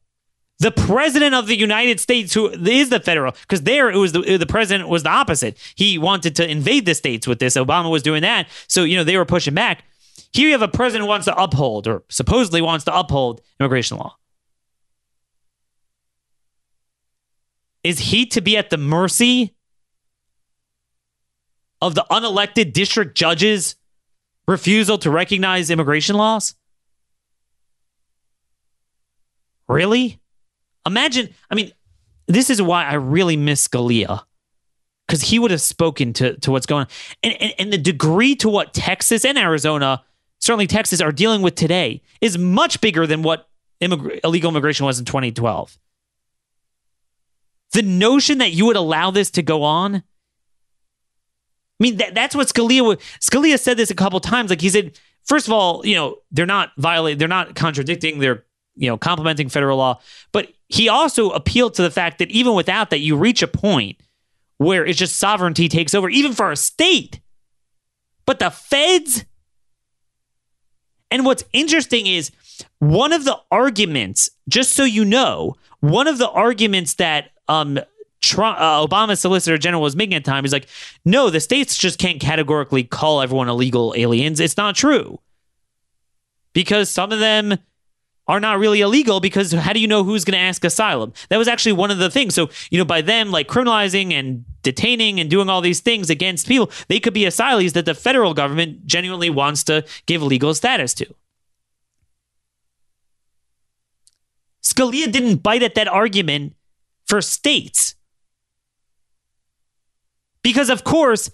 [0.61, 4.37] the president of the United States, who is the federal, because there it was the,
[4.37, 5.59] the president was the opposite.
[5.75, 7.57] He wanted to invade the states with this.
[7.57, 8.49] Obama was doing that.
[8.69, 9.85] So, you know, they were pushing back.
[10.33, 13.99] Here you have a president who wants to uphold or supposedly wants to uphold immigration
[13.99, 14.17] law.
[17.83, 19.54] Is he to be at the mercy
[21.85, 23.77] of the unelected district judges'
[24.49, 26.55] refusal to recognize immigration laws?
[29.69, 30.19] Really?
[30.87, 31.73] Imagine, I mean,
[32.27, 34.23] this is why I really miss Scalia
[35.07, 36.89] because he would have spoken to, to what's going on.
[37.23, 40.03] And, and, and the degree to what Texas and Arizona,
[40.39, 43.47] certainly Texas, are dealing with today is much bigger than what
[43.83, 45.79] immig- illegal immigration was in 2012.
[47.75, 50.03] The notion that you would allow this to go on.
[51.81, 54.51] I mean, that, that's what Scalia Scalia said this a couple times.
[54.51, 58.45] Like he said, first of all, you know, they're not violating, they're not contradicting, they're,
[58.77, 60.01] you know, complementing federal law.
[60.33, 64.01] But he also appealed to the fact that even without that, you reach a point
[64.59, 67.21] where it's just sovereignty takes over, even for a state.
[68.27, 69.25] But the feds.
[71.11, 72.31] And what's interesting is
[72.79, 77.79] one of the arguments, just so you know, one of the arguments that um,
[78.25, 80.69] Trump, uh, Obama's Solicitor General was making at the time He's like,
[81.05, 84.41] no, the states just can't categorically call everyone illegal aliens.
[84.41, 85.21] It's not true.
[86.53, 87.59] Because some of them
[88.27, 91.13] are not really illegal because how do you know who's going to ask asylum?
[91.29, 92.35] That was actually one of the things.
[92.35, 96.49] So, you know, by them like criminalizing and detaining and doing all these things against
[96.49, 100.95] people, they could be asylees that the federal government genuinely wants to give legal status
[100.95, 101.07] to.
[104.63, 106.55] Scalia didn't bite at that argument
[107.07, 107.95] for states.
[110.45, 111.31] Because, of course,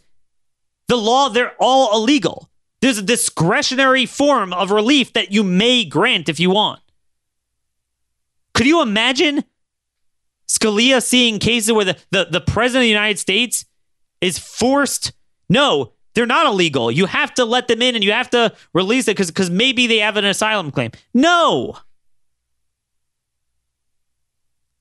[0.89, 2.49] the law, they're all illegal.
[2.81, 6.81] There's a discretionary form of relief that you may grant if you want.
[8.55, 9.45] Could you imagine
[10.49, 13.67] Scalia seeing cases where the, the, the president of the United States
[14.21, 15.13] is forced?
[15.49, 16.91] No, they're not illegal.
[16.91, 19.99] You have to let them in and you have to release it because maybe they
[19.99, 20.93] have an asylum claim.
[21.13, 21.77] No.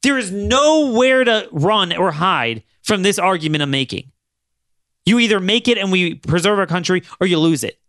[0.04, 4.12] There is nowhere to run or hide from this argument I'm making.
[5.10, 7.80] You either make it and we preserve our country or you lose it.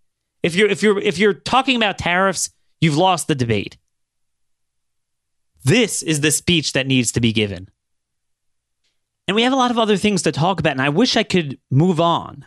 [0.42, 2.48] If you're if you're if you're talking about tariffs,
[2.80, 3.76] you've lost the debate.
[5.62, 7.68] This is the speech that needs to be given.
[9.28, 11.22] And we have a lot of other things to talk about, and I wish I
[11.22, 12.46] could move on.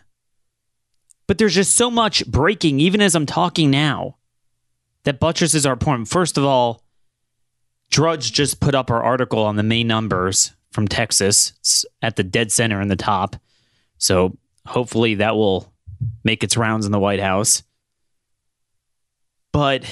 [1.28, 4.16] But there's just so much breaking, even as I'm talking now,
[5.04, 6.08] that buttresses our point.
[6.08, 6.82] First of all,
[7.90, 12.24] Drudge just put up our article on the May numbers from Texas it's at the
[12.24, 13.36] dead center in the top.
[13.98, 14.36] So
[14.66, 15.72] hopefully that will
[16.22, 17.62] make its rounds in the White House.
[19.52, 19.84] But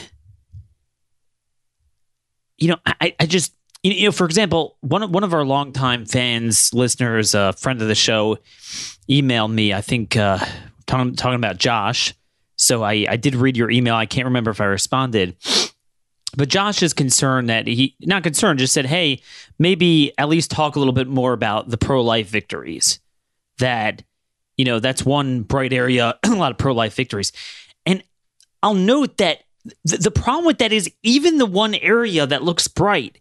[2.58, 6.06] you know, I, I just you know, for example, one of one of our longtime
[6.06, 8.38] fans, listeners, a uh, friend of the show,
[9.08, 9.74] emailed me.
[9.74, 10.38] I think uh,
[10.86, 12.14] talking talking about Josh.
[12.56, 13.94] So I I did read your email.
[13.94, 15.36] I can't remember if I responded.
[16.36, 19.20] But Josh is concerned that he not concerned, just said, "Hey,
[19.58, 23.00] maybe at least talk a little bit more about the pro life victories.
[23.58, 24.04] That
[24.56, 26.18] you know, that's one bright area.
[26.24, 27.32] a lot of pro life victories,
[27.86, 28.02] and
[28.62, 29.44] I'll note that
[29.84, 33.20] the, the problem with that is even the one area that looks bright,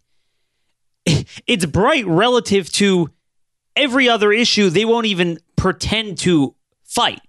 [1.06, 3.10] it's bright relative to
[3.76, 6.54] every other issue they won't even pretend to
[6.84, 7.20] fight.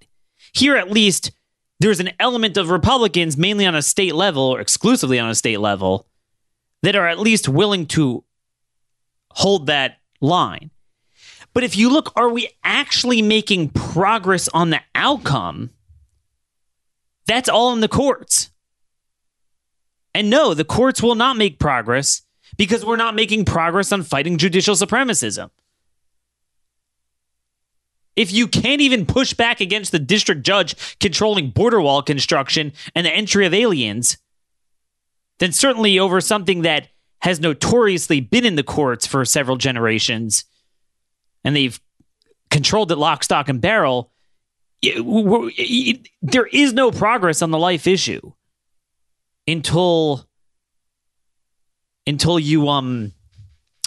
[0.54, 1.32] Here, at least,
[1.80, 5.60] there's an element of Republicans, mainly on a state level or exclusively on a state
[5.60, 6.08] level,
[6.82, 8.24] that are at least willing to
[9.32, 10.70] hold that line.
[11.54, 15.70] But if you look, are we actually making progress on the outcome?
[17.28, 18.50] That's all in the courts.
[20.16, 22.24] And no, the courts will not make progress
[22.58, 25.50] because we're not making progress on fighting judicial supremacism.
[28.16, 33.06] If you can't even push back against the district judge controlling border wall construction and
[33.06, 34.18] the entry of aliens,
[35.40, 36.90] then certainly over something that
[37.22, 40.46] has notoriously been in the courts for several generations
[41.44, 41.80] and they've
[42.50, 44.12] controlled it lock, stock, and barrel,
[44.82, 48.34] there is no progress on the life issue
[49.48, 50.28] until
[52.06, 53.14] until you um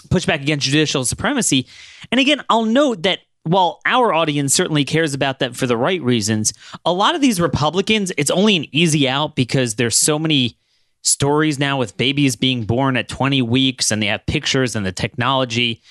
[0.09, 1.67] push back against judicial supremacy.
[2.11, 6.01] And again, I'll note that while our audience certainly cares about that for the right
[6.01, 6.53] reasons,
[6.85, 10.57] a lot of these Republicans, it's only an easy out because there's so many
[11.01, 14.91] stories now with babies being born at 20 weeks and they have pictures and the
[14.91, 15.81] technology.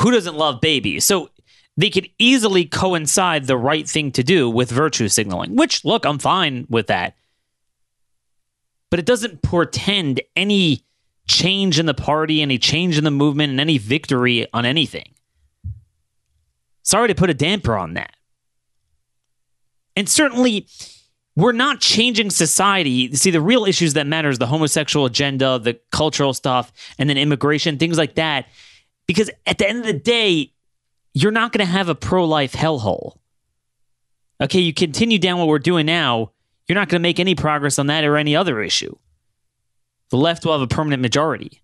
[0.00, 1.04] Who doesn't love babies?
[1.04, 1.30] So
[1.76, 6.18] they could easily coincide the right thing to do with virtue signaling, which, look, I'm
[6.18, 7.14] fine with that
[8.90, 10.84] but it doesn't portend any
[11.26, 15.14] change in the party, any change in the movement, and any victory on anything.
[16.82, 18.14] Sorry to put a damper on that.
[19.94, 20.66] And certainly,
[21.36, 23.14] we're not changing society.
[23.14, 27.16] See, the real issues that matter is the homosexual agenda, the cultural stuff, and then
[27.16, 28.46] immigration, things like that.
[29.06, 30.52] Because at the end of the day,
[31.14, 33.16] you're not going to have a pro life hellhole.
[34.40, 36.32] Okay, you continue down what we're doing now,
[36.66, 38.96] you're not going to make any progress on that or any other issue.
[40.10, 41.62] The left will have a permanent majority.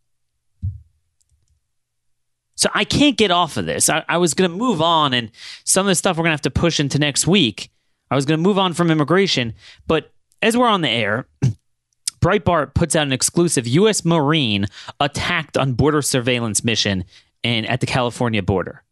[2.56, 3.88] So I can't get off of this.
[3.88, 5.30] I, I was going to move on, and
[5.64, 7.70] some of the stuff we're going to have to push into next week.
[8.10, 9.54] I was going to move on from immigration,
[9.86, 10.12] but
[10.42, 11.28] as we're on the air,
[12.20, 14.04] Breitbart puts out an exclusive U.S.
[14.04, 14.66] Marine
[14.98, 17.04] attacked on border surveillance mission
[17.46, 18.82] and at the California border.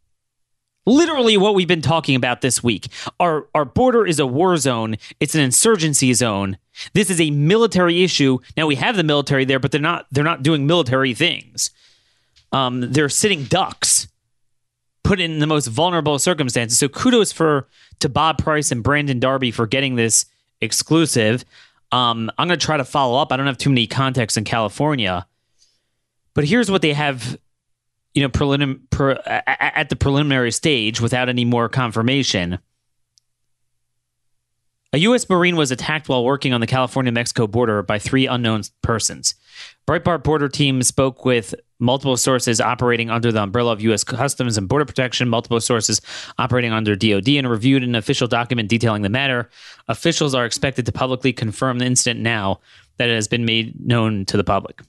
[0.87, 2.89] Literally, what we've been talking about this week.
[3.19, 4.97] Our our border is a war zone.
[5.19, 6.59] It's an insurgency zone.
[6.93, 8.39] This is a military issue.
[8.57, 11.71] Now we have the military there, but they're not they're not doing military things.
[12.53, 14.07] Um, they're sitting ducks,
[15.03, 16.79] put in the most vulnerable circumstances.
[16.79, 17.67] So kudos for
[18.01, 20.27] to Bob Price and Brandon Darby for getting this
[20.61, 21.45] exclusive.
[21.91, 23.33] Um, I'm going to try to follow up.
[23.33, 25.27] I don't have too many contacts in California,
[26.35, 27.39] but here's what they have
[28.15, 32.59] you know, prelim- pre- at the preliminary stage without any more confirmation.
[34.93, 35.29] A U.S.
[35.29, 39.35] Marine was attacked while working on the California Mexico border by three unknown persons.
[39.89, 44.05] Breitbart border team spoke with multiple sources operating under the umbrella of U.S.
[44.05, 46.01] Customs and Border Protection, multiple sources
[46.39, 49.51] operating under DoD, and reviewed an official document detailing the matter.
[49.89, 52.61] Officials are expected to publicly confirm the incident now
[52.99, 54.81] that it has been made known to the public.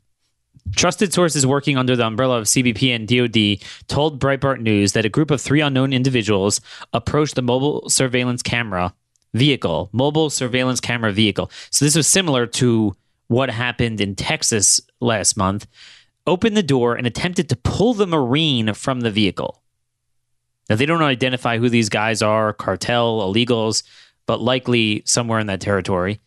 [0.74, 5.10] Trusted sources working under the umbrella of CBP and DoD told Breitbart News that a
[5.10, 6.60] group of three unknown individuals
[6.92, 8.94] approached the mobile surveillance camera
[9.34, 11.52] vehicle, mobile surveillance camera vehicle.
[11.70, 12.96] So this was similar to
[13.28, 15.68] what happened in Texas last month.
[16.28, 19.62] Opened the door and attempted to pull the Marine from the vehicle.
[20.70, 23.84] Now, they don't identify who these guys are cartel, illegals,
[24.26, 26.20] but likely somewhere in that territory.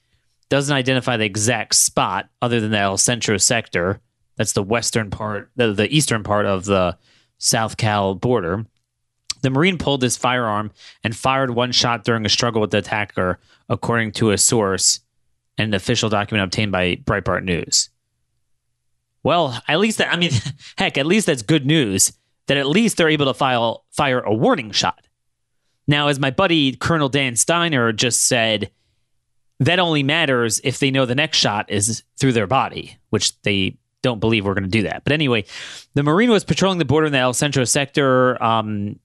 [0.48, 4.00] Doesn't identify the exact spot other than the El Centro sector.
[4.38, 6.96] That's the western part, the, the eastern part of the
[7.36, 8.64] South Cal border.
[9.42, 10.70] The Marine pulled his firearm
[11.04, 15.00] and fired one shot during a struggle with the attacker, according to a source
[15.58, 17.90] and an official document obtained by Breitbart News.
[19.24, 20.30] Well, at least that, I mean,
[20.78, 22.12] heck, at least that's good news
[22.46, 25.06] that at least they're able to file, fire a warning shot.
[25.86, 28.70] Now, as my buddy Colonel Dan Steiner just said,
[29.60, 33.76] that only matters if they know the next shot is through their body, which they
[34.02, 35.04] don't believe we're going to do that.
[35.04, 35.44] But anyway,
[35.94, 38.98] the Marine was patrolling the border in the El Centro sector um,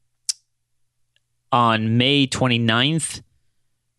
[1.51, 3.21] on May 29th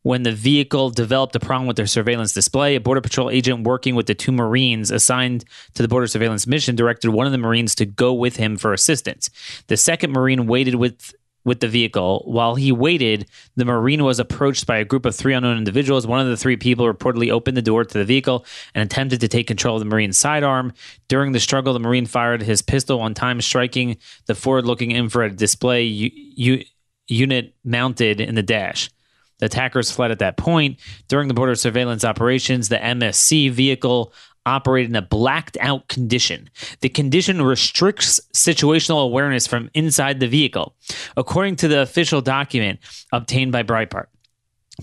[0.02, 2.76] when the vehicle developed a problem with their surveillance display.
[2.76, 6.76] A Border Patrol agent working with the two Marines assigned to the border surveillance mission
[6.76, 9.30] directed one of the Marines to go with him for assistance.
[9.68, 11.14] The second Marine waited with
[11.44, 12.22] with the vehicle.
[12.26, 13.26] While he waited,
[13.56, 16.06] the Marine was approached by a group of three unknown individuals.
[16.06, 19.28] One of the three people reportedly opened the door to the vehicle and attempted to
[19.28, 20.72] take control of the Marine's sidearm.
[21.08, 25.36] During the struggle, the Marine fired his pistol one time, striking the forward looking infrared
[25.36, 26.64] display u- u-
[27.06, 28.90] unit mounted in the dash.
[29.38, 30.78] The attackers fled at that point.
[31.08, 34.12] During the border surveillance operations, the MSC vehicle
[34.46, 36.50] operate in a blacked out condition.
[36.80, 40.74] The condition restricts situational awareness from inside the vehicle,
[41.16, 42.80] according to the official document
[43.12, 44.06] obtained by Breitbart.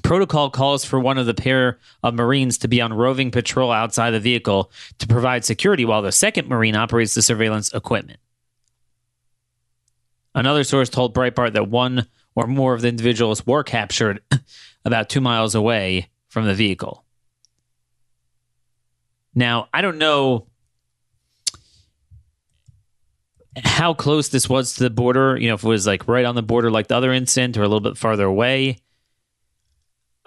[0.03, 4.12] Protocol calls for one of the pair of Marines to be on roving patrol outside
[4.12, 8.20] the vehicle to provide security while the second Marine operates the surveillance equipment.
[10.34, 14.22] Another source told Breitbart that one or more of the individuals were captured
[14.86, 17.03] about two miles away from the vehicle.
[19.34, 20.47] Now, I don't know
[23.63, 26.36] how close this was to the border, you know, if it was like right on
[26.36, 28.77] the border like the other incident or a little bit farther away.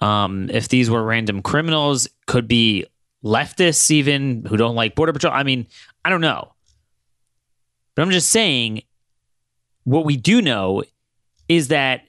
[0.00, 2.86] Um, if these were random criminals, could be
[3.24, 5.32] leftists even who don't like border patrol.
[5.32, 5.66] I mean,
[6.04, 6.52] I don't know.
[7.94, 8.82] But I'm just saying
[9.84, 10.82] what we do know
[11.48, 12.02] is that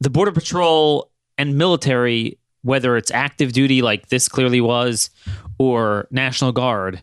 [0.00, 5.10] the border patrol and military whether it's active duty like this clearly was
[5.58, 7.02] or National Guard,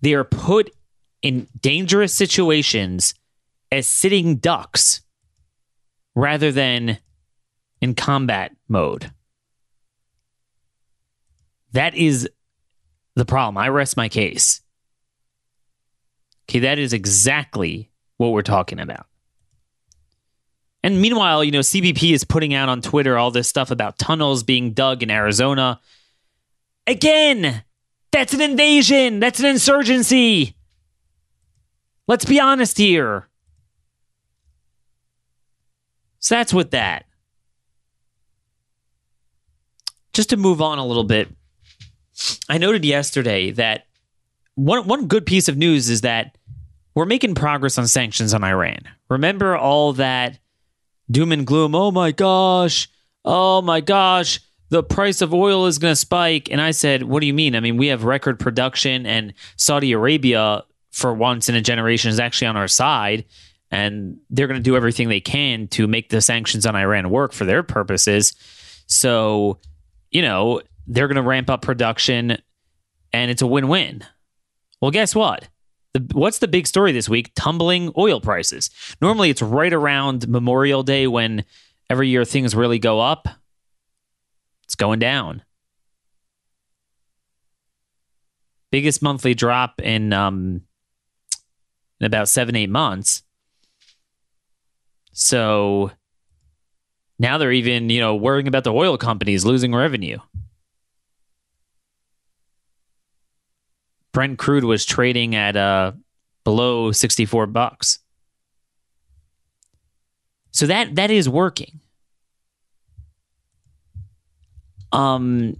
[0.00, 0.70] they are put
[1.20, 3.12] in dangerous situations
[3.72, 5.00] as sitting ducks
[6.14, 6.98] rather than
[7.80, 9.10] in combat mode.
[11.72, 12.28] That is
[13.16, 13.58] the problem.
[13.58, 14.60] I rest my case.
[16.48, 19.06] Okay, that is exactly what we're talking about.
[20.84, 24.42] And meanwhile, you know, CBP is putting out on Twitter all this stuff about tunnels
[24.42, 25.80] being dug in Arizona.
[26.86, 27.62] Again,
[28.10, 29.20] that's an invasion.
[29.20, 30.56] That's an insurgency.
[32.08, 33.28] Let's be honest here.
[36.18, 37.04] So that's with that.
[40.12, 41.28] Just to move on a little bit,
[42.48, 43.86] I noted yesterday that
[44.54, 46.36] one one good piece of news is that
[46.94, 48.80] we're making progress on sanctions on Iran.
[49.08, 50.38] Remember all that
[51.12, 51.74] doom and gloom.
[51.74, 52.88] Oh my gosh.
[53.24, 54.40] Oh my gosh.
[54.70, 56.50] The price of oil is going to spike.
[56.50, 57.54] And I said, What do you mean?
[57.54, 62.20] I mean, we have record production, and Saudi Arabia for once in a generation, is
[62.20, 63.24] actually on our side.
[63.70, 67.32] And they're going to do everything they can to make the sanctions on Iran work
[67.32, 68.34] for their purposes.
[68.86, 69.58] So,
[70.10, 72.36] you know, they're going to ramp up production
[73.14, 74.04] and it's a win win.
[74.82, 75.48] Well, guess what?
[75.94, 77.32] The, what's the big story this week?
[77.34, 78.70] Tumbling oil prices.
[79.00, 81.44] Normally, it's right around Memorial Day when
[81.90, 83.28] every year things really go up.
[84.64, 85.42] It's going down.
[88.70, 90.62] Biggest monthly drop in um,
[92.00, 93.22] in about seven eight months.
[95.12, 95.90] So
[97.18, 100.18] now they're even you know worrying about the oil companies losing revenue.
[104.12, 105.92] Brent crude was trading at uh,
[106.44, 107.98] below 64 bucks.
[110.50, 111.80] So that that is working.
[114.92, 115.56] Um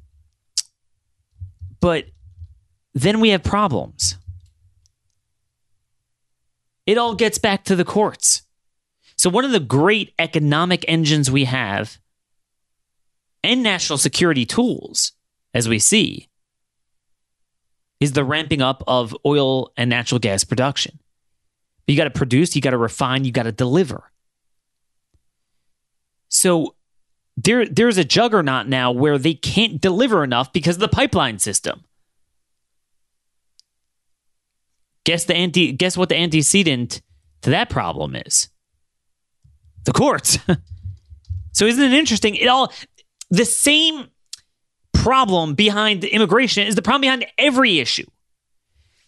[1.80, 2.06] but
[2.94, 4.16] then we have problems.
[6.86, 8.42] It all gets back to the courts.
[9.16, 11.98] So one of the great economic engines we have
[13.42, 15.12] and national security tools
[15.54, 16.28] as we see
[18.02, 20.98] is the ramping up of oil and natural gas production.
[21.86, 24.10] You got to produce, you got to refine, you got to deliver.
[26.28, 26.74] So
[27.36, 31.84] there, there's a juggernaut now where they can't deliver enough because of the pipeline system.
[35.04, 37.02] Guess the anti guess what the antecedent
[37.42, 38.48] to that problem is?
[39.84, 40.38] The courts.
[41.52, 42.34] so isn't it interesting?
[42.34, 42.72] It all
[43.30, 44.08] the same
[44.92, 48.06] problem behind immigration is the problem behind every issue.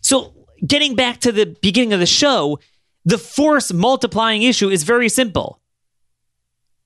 [0.01, 0.35] So,
[0.67, 2.59] getting back to the beginning of the show,
[3.05, 5.61] the force multiplying issue is very simple.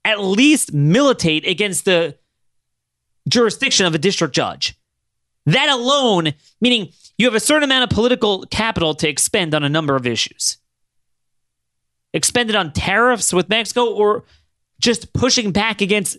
[0.05, 2.16] At least militate against the
[3.28, 4.76] jurisdiction of a district judge.
[5.46, 9.68] That alone, meaning you have a certain amount of political capital to expend on a
[9.68, 10.59] number of issues.
[12.14, 14.24] Expend it on tariffs with Mexico or
[14.80, 16.18] just pushing back against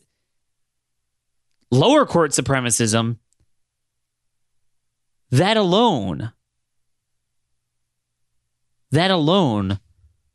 [1.71, 3.17] lower court supremacism,
[5.31, 6.31] that alone,
[8.91, 9.79] that alone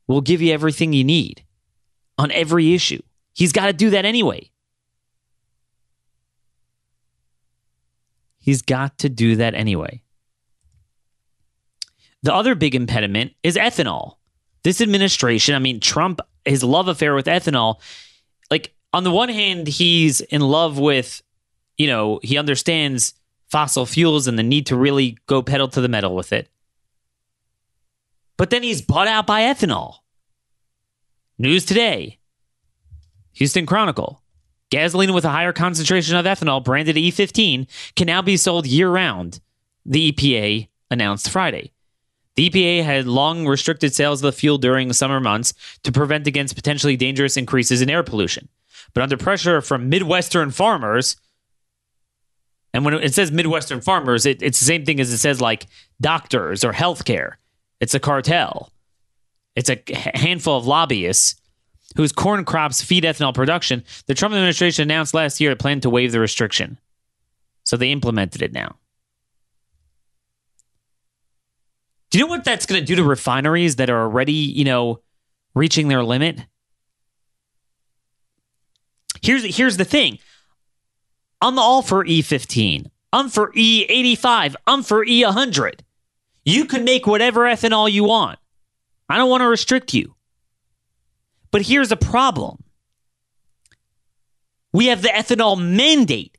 [0.07, 1.45] will give you everything you need
[2.18, 3.03] on every issue.
[3.32, 4.51] He's got to do that anyway.
[8.39, 10.03] He's got to do that anyway.
[12.22, 14.16] The other big impediment is ethanol.
[14.62, 17.80] This administration, I mean, Trump, his love affair with ethanol,
[18.51, 21.22] like on the one hand, he's in love with,
[21.77, 23.14] you know, he understands
[23.49, 26.49] fossil fuels and the need to really go pedal to the metal with it.
[28.37, 29.99] But then he's bought out by ethanol.
[31.39, 32.18] News today
[33.35, 34.22] Houston Chronicle.
[34.70, 39.41] Gasoline with a higher concentration of ethanol, branded E15, can now be sold year round,
[39.85, 41.72] the EPA announced Friday.
[42.35, 45.55] The EPA had long restricted sales of the fuel during the summer months
[45.85, 48.49] to prevent against potentially dangerous increases in air pollution.
[48.95, 51.16] But under pressure from Midwestern farmers,
[52.75, 55.68] and when it says Midwestern farmers, it, it's the same thing as it says like
[56.01, 57.35] doctors or healthcare.
[57.81, 58.72] It's a cartel.
[59.55, 59.81] It's a
[60.14, 61.41] handful of lobbyists
[61.97, 63.85] whose corn crops feed ethanol production.
[64.07, 66.77] The Trump administration announced last year it planned to waive the restriction.
[67.62, 68.75] So they implemented it now.
[72.11, 75.01] Do you know what that's going to do to refineries that are already, you know,
[75.55, 76.45] reaching their limit?
[79.22, 80.18] Here's here's the thing.
[81.45, 82.86] I'm all for E15.
[83.12, 84.55] I'm for E85.
[84.66, 85.80] I'm for E100.
[86.47, 88.38] You can make whatever ethanol you want.
[89.11, 90.14] I don't want to restrict you.
[91.51, 92.64] But here's a problem.
[94.72, 96.38] We have the ethanol mandate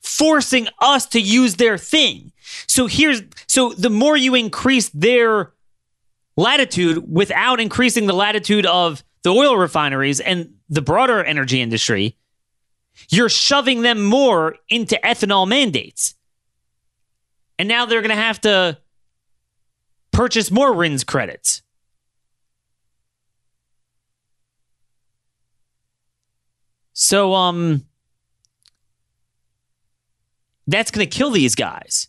[0.00, 2.32] forcing us to use their thing.
[2.66, 5.52] So here's so the more you increase their
[6.36, 12.16] latitude without increasing the latitude of the oil refineries and the broader energy industry,
[13.08, 16.14] you're shoving them more into ethanol mandates.
[17.58, 18.78] And now they're going to have to
[20.10, 21.62] purchase more RINs credits.
[26.92, 27.86] So, um,
[30.66, 32.08] that's going to kill these guys.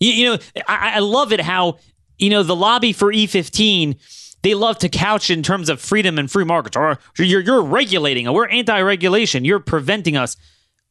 [0.00, 1.78] You, you know, I, I love it how,
[2.18, 3.98] you know, the lobby for E15
[4.44, 6.76] they love to couch in terms of freedom and free markets.
[6.76, 8.30] Or you're, you're regulating.
[8.30, 9.42] We're anti-regulation.
[9.44, 10.36] You're preventing us.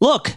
[0.02, 0.32] Look,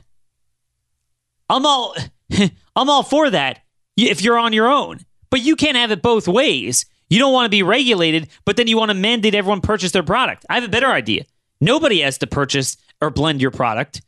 [1.49, 1.97] I'm all
[2.77, 3.61] I'm all for that
[3.97, 5.01] if you're on your own.
[5.31, 6.85] But you can't have it both ways.
[7.09, 10.03] You don't want to be regulated, but then you want to mandate everyone purchase their
[10.03, 10.45] product.
[10.51, 11.25] I have a better idea.
[11.59, 14.03] Nobody has to purchase or blend your product,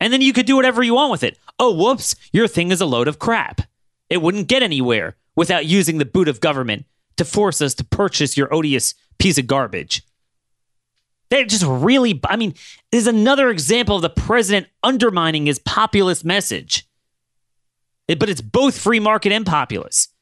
[0.00, 1.38] and then you could do whatever you want with it.
[1.58, 3.60] Oh, whoops, your thing is a load of crap.
[4.08, 6.86] It wouldn't get anywhere without using the boot of government
[7.16, 10.02] to force us to purchase your odious piece of garbage.
[11.30, 12.52] They're just really, I mean,
[12.90, 16.86] this is another example of the president undermining his populist message.
[18.06, 20.12] It- but it's both free market and populist.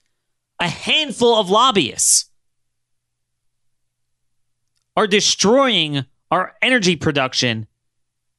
[0.61, 2.30] A handful of lobbyists
[4.97, 7.66] are destroying our energy production,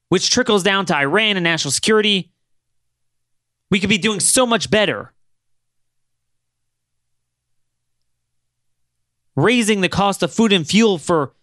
[0.10, 2.32] which trickles down to Iran and national security.
[3.70, 5.13] We could be doing so much better.
[9.36, 11.34] Raising the cost of food and fuel for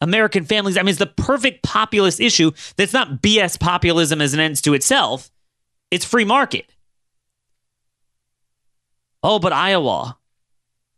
[0.00, 0.76] American families.
[0.76, 4.74] I mean, it's the perfect populist issue that's not BS populism as an ends to
[4.74, 5.30] itself,
[5.90, 6.66] it's free market.
[9.22, 10.18] Oh, but Iowa.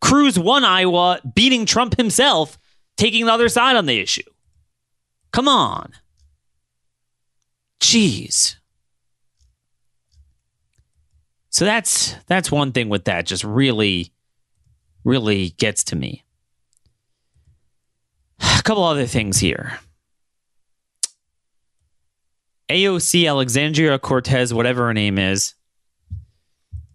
[0.01, 2.59] Cruz won Iowa, beating Trump himself,
[2.97, 4.23] taking the other side on the issue.
[5.33, 5.93] Come on.
[7.81, 8.57] Jeez.
[11.51, 14.13] So that's that's one thing with that just really
[15.07, 16.25] really gets to me.
[18.41, 19.79] A couple other things here.
[22.69, 25.55] AOC Alexandria Cortez, whatever her name is,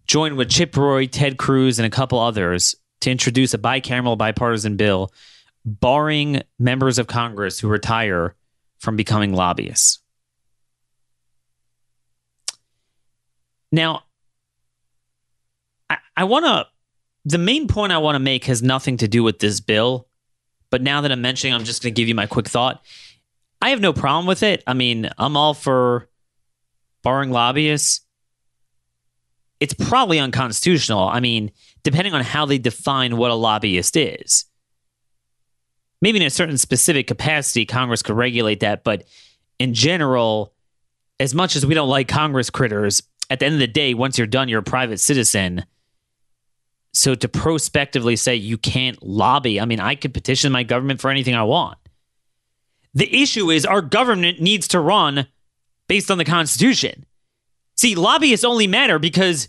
[0.05, 4.75] joined with Chip Roy, Ted Cruz, and a couple others to introduce a bicameral bipartisan
[4.75, 5.13] bill
[5.63, 8.35] barring members of Congress who retire
[8.79, 9.99] from becoming lobbyists.
[13.71, 14.03] Now,
[15.89, 16.67] I, I want to,
[17.25, 20.07] the main point I want to make has nothing to do with this bill,
[20.69, 22.83] but now that I'm mentioning, I'm just going to give you my quick thought.
[23.61, 24.63] I have no problem with it.
[24.65, 26.09] I mean, I'm all for
[27.03, 28.01] barring lobbyists.
[29.59, 31.07] It's probably unconstitutional.
[31.07, 31.51] I mean,
[31.83, 34.45] depending on how they define what a lobbyist is
[36.01, 38.83] maybe in a certain specific capacity, Congress could regulate that.
[38.83, 39.05] But
[39.59, 40.53] in general,
[41.19, 44.17] as much as we don't like Congress critters, at the end of the day, once
[44.17, 45.65] you're done, you're a private citizen.
[46.93, 51.09] So to prospectively say you can't lobby, I mean, I could petition my government for
[51.09, 51.77] anything I want.
[52.93, 55.27] The issue is our government needs to run
[55.87, 57.05] based on the Constitution.
[57.77, 59.47] See, lobbyists only matter because,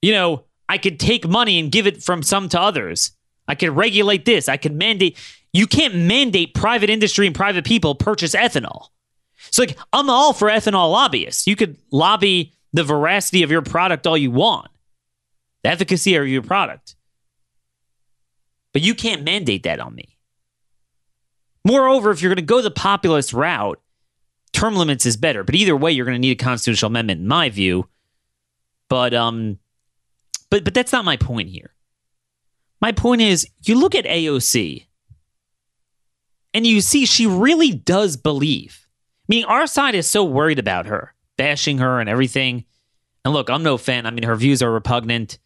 [0.00, 3.10] you know, I could take money and give it from some to others.
[3.48, 4.48] I could regulate this.
[4.48, 5.16] I could mandate.
[5.52, 8.88] You can't mandate private industry and private people purchase ethanol.
[9.50, 11.46] So, like, I'm all for ethanol lobbyists.
[11.46, 14.70] You could lobby the veracity of your product all you want,
[15.68, 16.96] the efficacy of your product.
[18.72, 20.16] But you can't mandate that on me.
[21.64, 23.80] Moreover, if you're going to go the populist route,
[24.52, 25.44] term limits is better.
[25.44, 27.88] But either way, you're going to need a constitutional amendment, in my view.
[28.88, 29.58] But um,
[30.50, 31.74] but but that's not my point here.
[32.80, 34.86] My point is, you look at AOC,
[36.54, 38.86] and you see she really does believe.
[39.28, 42.64] Meaning, our side is so worried about her, bashing her and everything.
[43.24, 44.06] And look, I'm no fan.
[44.06, 45.38] I mean, her views are repugnant.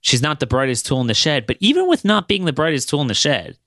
[0.00, 1.46] She's not the brightest tool in the shed.
[1.46, 3.58] But even with not being the brightest tool in the shed,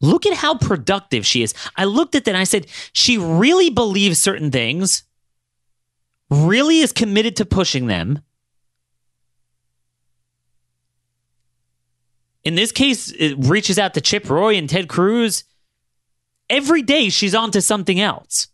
[0.00, 1.54] look at how productive she is.
[1.76, 5.02] I looked at that and I said, she really believes certain things,
[6.30, 8.20] really is committed to pushing them.
[12.44, 15.44] In this case, it reaches out to Chip Roy and Ted Cruz.
[16.50, 18.48] Every day she's on to something else.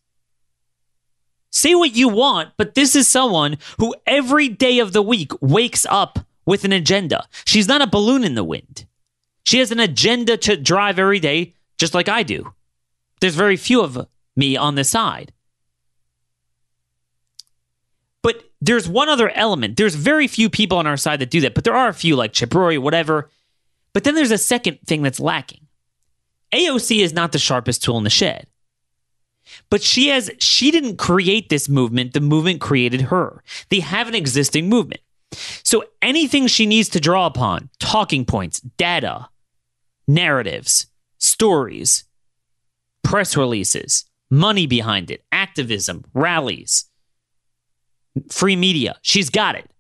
[1.51, 5.85] Say what you want, but this is someone who every day of the week wakes
[5.91, 7.27] up with an agenda.
[7.45, 8.87] She's not a balloon in the wind.
[9.43, 12.53] She has an agenda to drive every day, just like I do.
[13.21, 15.33] There's very few of me on the side.
[18.23, 19.77] But there's one other element.
[19.77, 22.17] There's very few people on our side that do that, but there are a few
[22.17, 23.29] like Chip Roy, whatever.
[23.93, 25.67] But then there's a second thing that's lacking.
[26.53, 28.47] AOC is not the sharpest tool in the shed.
[29.71, 33.43] But she has she didn't create this movement, the movement created her.
[33.69, 35.01] They have an existing movement.
[35.63, 39.29] So anything she needs to draw upon, talking points, data,
[40.09, 40.87] narratives,
[41.19, 42.05] stories,
[43.05, 46.87] press releases, money behind it, activism, rallies,
[48.29, 49.71] free media, she's got it.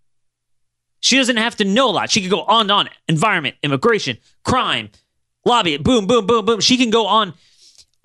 [1.01, 2.11] She doesn't have to know a lot.
[2.11, 2.89] She could go on and on.
[3.09, 4.91] Environment, immigration, crime,
[5.45, 6.61] lobby, boom, boom, boom, boom.
[6.61, 7.35] She can go on.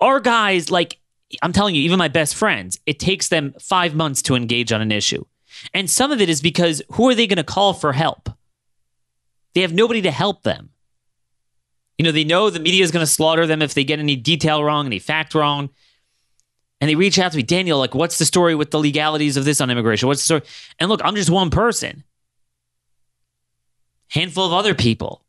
[0.00, 0.98] Our guys, like,
[1.42, 4.80] I'm telling you, even my best friends, it takes them five months to engage on
[4.80, 5.24] an issue.
[5.74, 8.30] And some of it is because who are they going to call for help?
[9.54, 10.70] They have nobody to help them.
[11.98, 14.16] You know, they know the media is going to slaughter them if they get any
[14.16, 15.70] detail wrong, any fact wrong.
[16.80, 19.46] And they reach out to me, Daniel, like, what's the story with the legalities of
[19.46, 20.08] this on immigration?
[20.08, 20.42] What's the story?
[20.78, 22.04] And look, I'm just one person
[24.08, 25.25] handful of other people.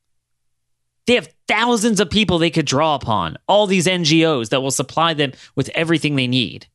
[1.07, 5.13] They have thousands of people they could draw upon, all these NGOs that will supply
[5.13, 6.67] them with everything they need.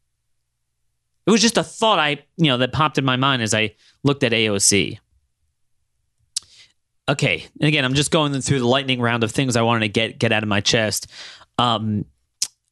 [1.26, 3.74] It was just a thought I, you know, that popped in my mind as I
[4.02, 4.98] looked at AOC.
[7.08, 9.88] Okay, and again, I'm just going through the lightning round of things I wanted to
[9.88, 11.08] get get out of my chest.
[11.58, 12.06] Um,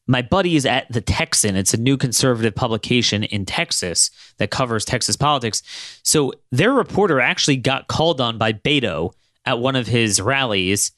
[0.06, 1.56] my buddy is at the Texan.
[1.56, 5.62] It's a new conservative publication in Texas that covers Texas politics.
[6.02, 9.12] So their reporter actually got called on by Beto
[9.44, 10.92] at one of his rallies,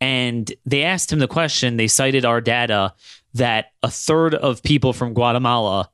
[0.00, 1.76] and they asked him the question.
[1.76, 2.94] They cited our data
[3.34, 5.90] that a third of people from Guatemala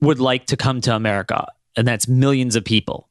[0.00, 1.46] would like to come to America,
[1.76, 3.08] and that's millions of people.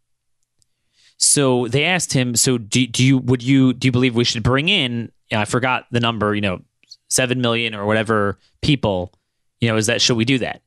[1.17, 4.43] So they asked him, "So do, do you would you do you believe we should
[4.43, 6.61] bring in?" I forgot the number, you know,
[7.09, 9.13] seven million or whatever people.
[9.59, 10.61] You know, is that should we do that?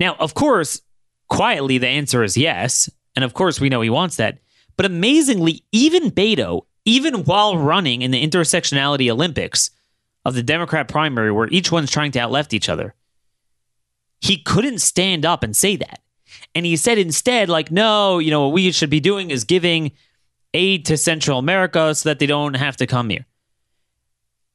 [0.00, 0.80] Now, of course,
[1.28, 4.38] quietly the answer is yes, and of course we know he wants that.
[4.76, 9.70] But amazingly, even Beto, even while running in the intersectionality Olympics
[10.24, 12.94] of the Democrat primary, where each one's trying to outleft each other,
[14.20, 16.00] he couldn't stand up and say that.
[16.54, 19.92] And he said instead, like, no, you know, what we should be doing is giving
[20.54, 23.26] aid to Central America so that they don't have to come here.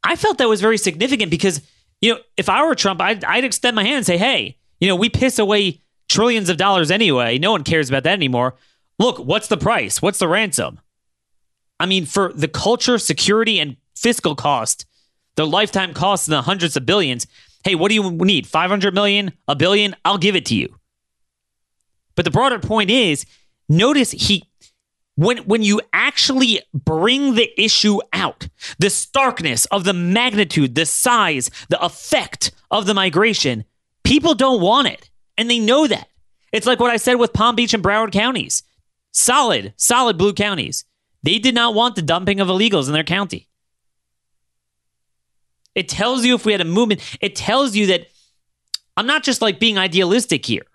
[0.03, 1.61] I felt that was very significant because,
[2.01, 4.87] you know, if I were Trump, I'd, I'd extend my hand and say, hey, you
[4.87, 7.37] know, we piss away trillions of dollars anyway.
[7.37, 8.55] No one cares about that anymore.
[8.97, 10.01] Look, what's the price?
[10.01, 10.79] What's the ransom?
[11.81, 14.85] I mean, for the culture, security, and fiscal cost,
[15.35, 17.25] the lifetime cost in the hundreds of billions,
[17.63, 18.47] Hey, what do you need?
[18.47, 19.33] 500 million?
[19.47, 19.95] A billion?
[20.03, 20.75] I'll give it to you.
[22.15, 23.25] But the broader point is
[23.69, 24.43] notice he
[25.15, 28.47] when when you actually bring the issue out,
[28.79, 33.65] the starkness of the magnitude, the size, the effect of the migration,
[34.03, 35.09] people don't want it.
[35.37, 36.07] And they know that.
[36.51, 38.63] It's like what I said with Palm Beach and Broward counties.
[39.11, 40.85] Solid, solid blue counties.
[41.23, 43.47] They did not want the dumping of illegals in their county.
[45.75, 48.07] It tells you if we had a movement, it tells you that
[48.97, 50.65] I'm not just like being idealistic here.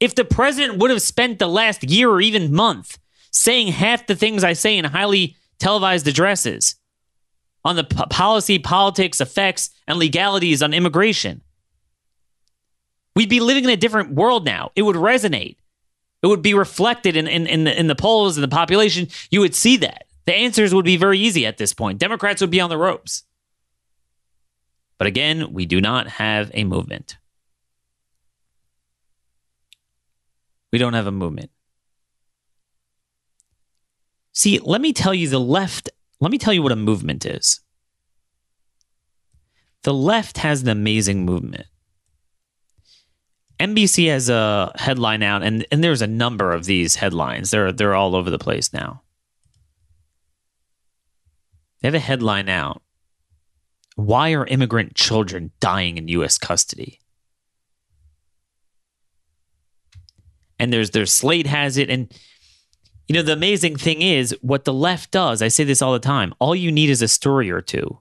[0.00, 2.98] If the president would have spent the last year or even month
[3.30, 6.76] saying half the things I say in highly televised addresses
[7.64, 11.42] on the p- policy, politics, effects, and legalities on immigration,
[13.16, 14.70] we'd be living in a different world now.
[14.74, 15.56] It would resonate.
[16.24, 19.08] It would be reflected in, in, in, the, in the polls and the population.
[19.30, 20.06] You would see that.
[20.24, 21.98] The answers would be very easy at this point.
[21.98, 23.24] Democrats would be on the ropes.
[24.96, 27.18] But again, we do not have a movement.
[30.72, 31.50] We don't have a movement.
[34.32, 37.60] See, let me tell you the left, let me tell you what a movement is.
[39.82, 41.66] The left has an amazing movement.
[43.64, 47.50] NBC has a headline out, and, and there's a number of these headlines.
[47.50, 49.02] They're they're all over the place now.
[51.80, 52.82] They have a headline out
[53.96, 56.38] why are immigrant children dying in U.S.
[56.38, 57.00] custody?
[60.58, 62.12] And there's there's Slate has it, and
[63.08, 65.42] you know the amazing thing is what the left does.
[65.42, 66.34] I say this all the time.
[66.38, 67.98] All you need is a story or two.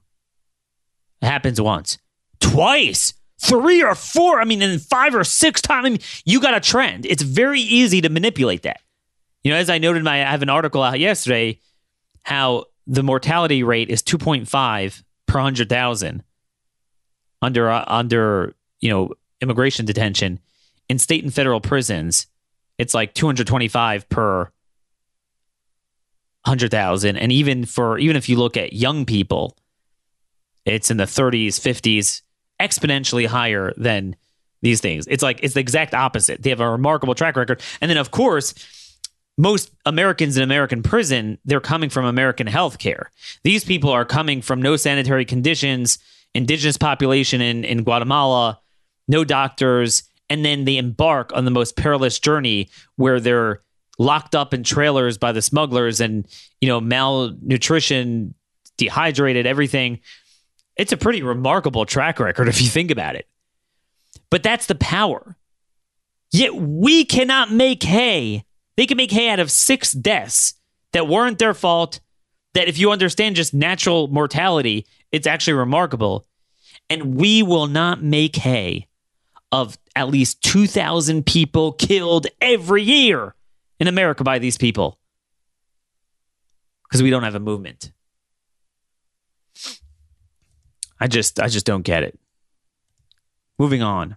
[1.21, 1.97] It happens once,
[2.39, 4.39] twice, three or four.
[4.39, 5.85] I mean, and five or six times.
[5.85, 7.05] I mean, you got a trend.
[7.05, 8.81] It's very easy to manipulate that.
[9.43, 11.59] You know, as I noted, my I have an article out yesterday
[12.23, 16.23] how the mortality rate is 2.5 per hundred thousand
[17.41, 20.39] under uh, under you know immigration detention
[20.89, 22.27] in state and federal prisons.
[22.77, 24.51] It's like two hundred twenty five per
[26.45, 29.57] hundred thousand, and even for even if you look at young people,
[30.65, 32.21] it's in the thirties, fifties,
[32.59, 34.15] exponentially higher than
[34.61, 35.07] these things.
[35.07, 36.41] It's like it's the exact opposite.
[36.41, 38.53] They have a remarkable track record, and then of course
[39.37, 43.11] most Americans in American prison, they're coming from American health care.
[43.43, 45.97] These people are coming from no sanitary conditions,
[46.35, 48.59] indigenous population in, in Guatemala,
[49.07, 53.61] no doctors, and then they embark on the most perilous journey where they're
[53.99, 56.27] locked up in trailers by the smugglers and,
[56.61, 58.33] you know, malnutrition,
[58.77, 59.99] dehydrated, everything.
[60.75, 63.27] It's a pretty remarkable track record if you think about it.
[64.29, 65.37] But that's the power.
[66.31, 68.45] Yet we cannot make hay
[68.75, 70.55] they can make hay out of six deaths
[70.93, 71.99] that weren't their fault.
[72.53, 76.25] That if you understand just natural mortality, it's actually remarkable.
[76.89, 78.87] And we will not make hay
[79.51, 83.33] of at least 2,000 people killed every year
[83.79, 84.99] in America by these people
[86.83, 87.91] because we don't have a movement.
[90.99, 92.19] I just I just don't get it.
[93.59, 94.15] Moving on.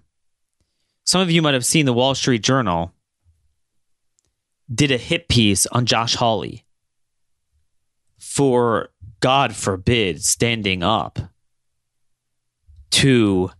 [1.05, 2.93] Some of you might have seen the Wall Street Journal
[4.72, 6.64] did a hit piece on Josh Hawley
[8.18, 11.18] for, God forbid, standing up
[12.93, 13.51] to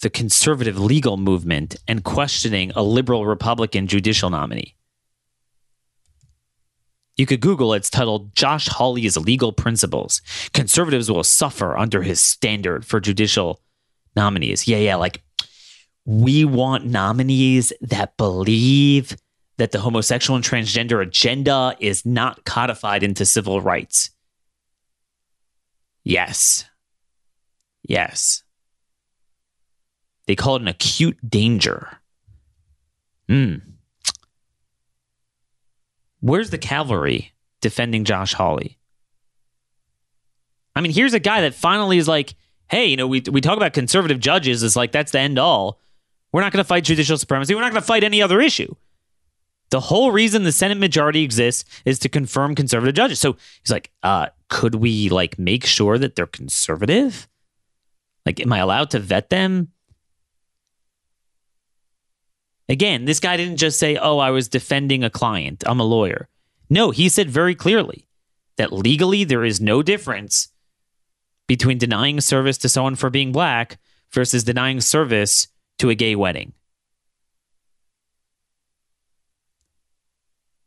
[0.00, 4.74] the conservative legal movement and questioning a liberal Republican judicial nominee.
[7.20, 10.22] You could Google it's titled Josh Hawley's Legal Principles.
[10.54, 13.60] Conservatives will suffer under his standard for judicial
[14.16, 14.66] nominees.
[14.66, 15.22] Yeah, yeah, like
[16.06, 19.18] we want nominees that believe
[19.58, 24.08] that the homosexual and transgender agenda is not codified into civil rights.
[26.02, 26.64] Yes.
[27.82, 28.44] Yes.
[30.26, 31.98] They call it an acute danger.
[33.28, 33.56] Hmm.
[36.20, 38.78] Where's the cavalry defending Josh Hawley?
[40.76, 42.34] I mean, here's a guy that finally is like,
[42.68, 45.80] hey, you know, we, we talk about conservative judges It's like that's the end all.
[46.32, 47.54] We're not going to fight judicial supremacy.
[47.54, 48.74] We're not going to fight any other issue.
[49.70, 53.18] The whole reason the Senate majority exists is to confirm conservative judges.
[53.18, 57.28] So he's like, uh, could we like make sure that they're conservative?
[58.26, 59.68] Like, am I allowed to vet them?
[62.70, 65.64] Again, this guy didn't just say, oh, I was defending a client.
[65.66, 66.28] I'm a lawyer.
[66.70, 68.06] No, he said very clearly
[68.58, 70.48] that legally there is no difference
[71.48, 73.80] between denying service to someone for being black
[74.12, 75.48] versus denying service
[75.78, 76.52] to a gay wedding.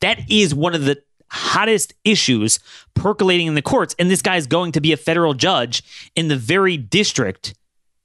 [0.01, 1.01] That is one of the
[1.31, 2.59] hottest issues
[2.95, 3.95] percolating in the courts.
[3.97, 7.53] And this guy is going to be a federal judge in the very district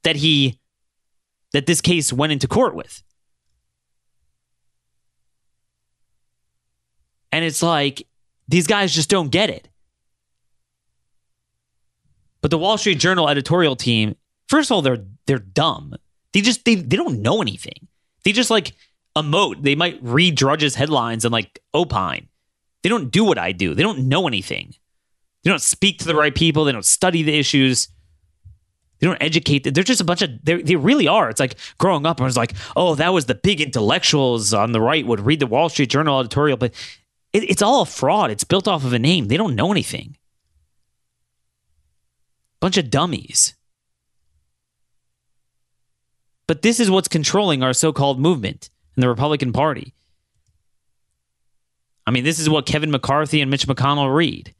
[0.03, 0.57] that he
[1.51, 3.03] that this case went into court with.
[7.31, 8.07] And it's like
[8.47, 9.67] these guys just don't get it.
[12.41, 14.15] But the Wall Street Journal editorial team,
[14.47, 15.95] first of all, they're they're dumb.
[16.33, 17.87] They just they, they don't know anything.
[18.23, 18.73] They just like
[19.15, 19.63] emote.
[19.63, 22.27] They might read Drudge's headlines and like opine.
[22.81, 23.73] They don't do what I do.
[23.73, 24.73] They don't know anything.
[25.43, 26.63] They don't speak to the right people.
[26.63, 27.89] They don't study the issues.
[28.99, 29.63] They don't educate.
[29.73, 30.31] They're just a bunch of.
[30.43, 31.29] They really are.
[31.29, 32.19] It's like growing up.
[32.19, 35.47] I was like, oh, that was the big intellectuals on the right would read the
[35.47, 36.73] Wall Street Journal editorial, but
[37.33, 38.31] it, it's all a fraud.
[38.31, 39.27] It's built off of a name.
[39.27, 40.17] They don't know anything.
[42.59, 43.55] Bunch of dummies.
[46.47, 49.93] But this is what's controlling our so-called movement in the Republican Party.
[52.07, 54.55] I mean, this is what Kevin McCarthy and Mitch McConnell read.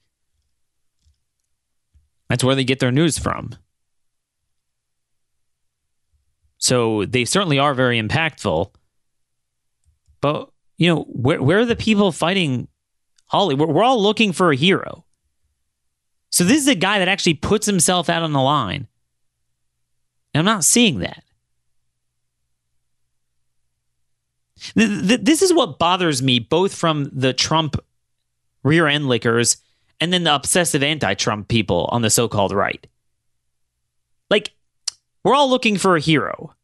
[2.30, 3.56] That's where they get their news from.
[6.60, 8.72] So they certainly are very impactful.
[10.22, 12.68] But, you know, where, where are the people fighting
[13.26, 13.54] Hawley?
[13.54, 15.06] We're, we're all looking for a hero.
[16.32, 18.88] So this is a guy that actually puts himself out on the line.
[20.34, 21.24] And I'm not seeing that.
[24.76, 27.76] This is what bothers me, both from the Trump
[28.64, 29.58] rear end lickers
[30.00, 32.86] and then the obsessive anti Trump people on the so called right.
[34.30, 34.52] Like,
[35.24, 36.56] we're all looking for a hero.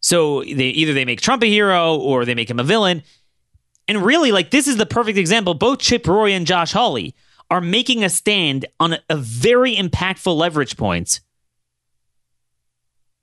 [0.00, 3.02] So they either they make Trump a hero or they make him a villain.
[3.88, 5.54] And really, like, this is the perfect example.
[5.54, 7.14] Both Chip Roy and Josh Hawley
[7.50, 11.20] are making a stand on a, a very impactful leverage points.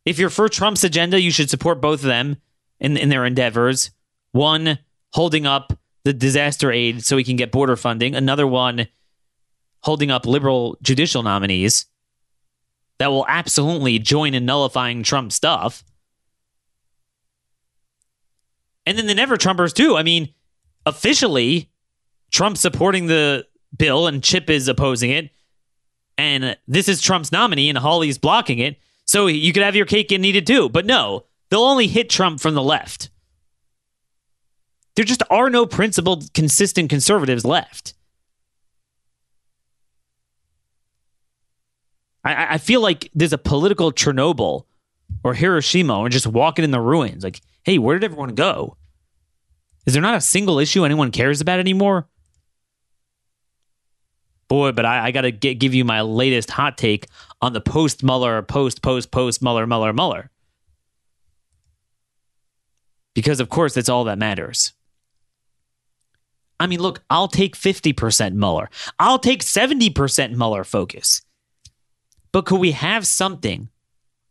[0.06, 2.38] If you're for Trump's agenda, you should support both of them
[2.80, 3.92] in, in their endeavors.
[4.32, 4.80] One,
[5.14, 8.16] holding up the disaster aid so he can get border funding.
[8.16, 8.88] Another one,
[9.82, 11.86] holding up liberal judicial nominees
[13.00, 15.84] that will absolutely join in nullifying Trump stuff.
[18.86, 19.96] And then the never Trumpers, too.
[19.96, 20.34] I mean,
[20.86, 21.70] officially,
[22.32, 25.32] Trump supporting the bill and Chip is opposing it.
[26.18, 28.78] And this is Trump's nominee and Hawley's blocking it.
[29.06, 30.70] So you could have your cake and eat it too.
[30.70, 33.12] But no, They'll only hit Trump from the left.
[34.96, 37.94] There just are no principled, consistent conservatives left.
[42.24, 44.66] I, I feel like there's a political Chernobyl
[45.24, 47.24] or Hiroshima and just walking in the ruins.
[47.24, 48.76] Like, hey, where did everyone go?
[49.86, 52.08] Is there not a single issue anyone cares about anymore?
[54.48, 57.08] Boy, but I, I got to give you my latest hot take
[57.42, 60.30] on the post Mueller, post, post, post Mueller, Mueller, Mueller
[63.14, 64.74] because of course that's all that matters.
[66.60, 68.70] I mean, look, I'll take 50% Mueller.
[69.00, 71.22] I'll take 70% Mueller focus.
[72.32, 73.70] But could we have something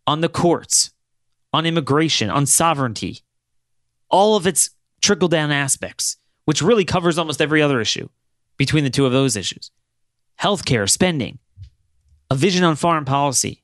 [0.07, 0.93] on the courts,
[1.53, 3.21] on immigration, on sovereignty,
[4.09, 4.71] all of its
[5.03, 8.09] trickle down aspects, which really covers almost every other issue
[8.57, 9.71] between the two of those issues?
[10.41, 11.39] Healthcare, spending,
[12.31, 13.63] a vision on foreign policy,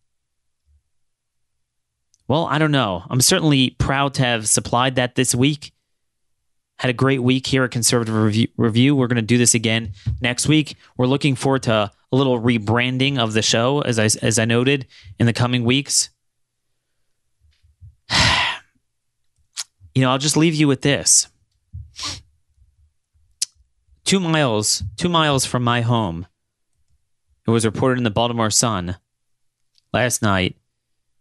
[2.28, 3.05] well, I don't know.
[3.09, 5.72] I'm certainly proud to have supplied that this week.
[6.78, 8.49] Had a great week here at Conservative Review.
[8.57, 8.95] Review.
[8.95, 10.76] We're going to do this again next week.
[10.97, 14.86] We're looking forward to a little rebranding of the show, as I as I noted
[15.18, 16.11] in the coming weeks.
[19.99, 21.27] You know, I'll just leave you with this.
[24.05, 26.29] Two miles, two miles from my home,
[27.45, 28.97] it was reported in the Baltimore Sun
[29.93, 30.57] last night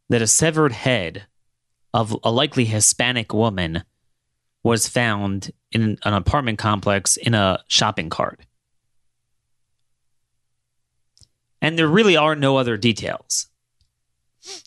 [0.09, 1.25] that a severed head
[1.91, 3.83] of a likely Hispanic woman
[4.61, 8.41] was found in an apartment complex in a shopping cart.
[11.63, 13.47] And there really are no other details.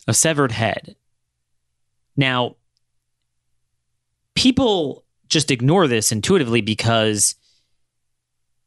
[0.09, 0.97] A severed head.
[2.17, 2.57] Now,
[4.41, 7.35] people just ignore this intuitively because,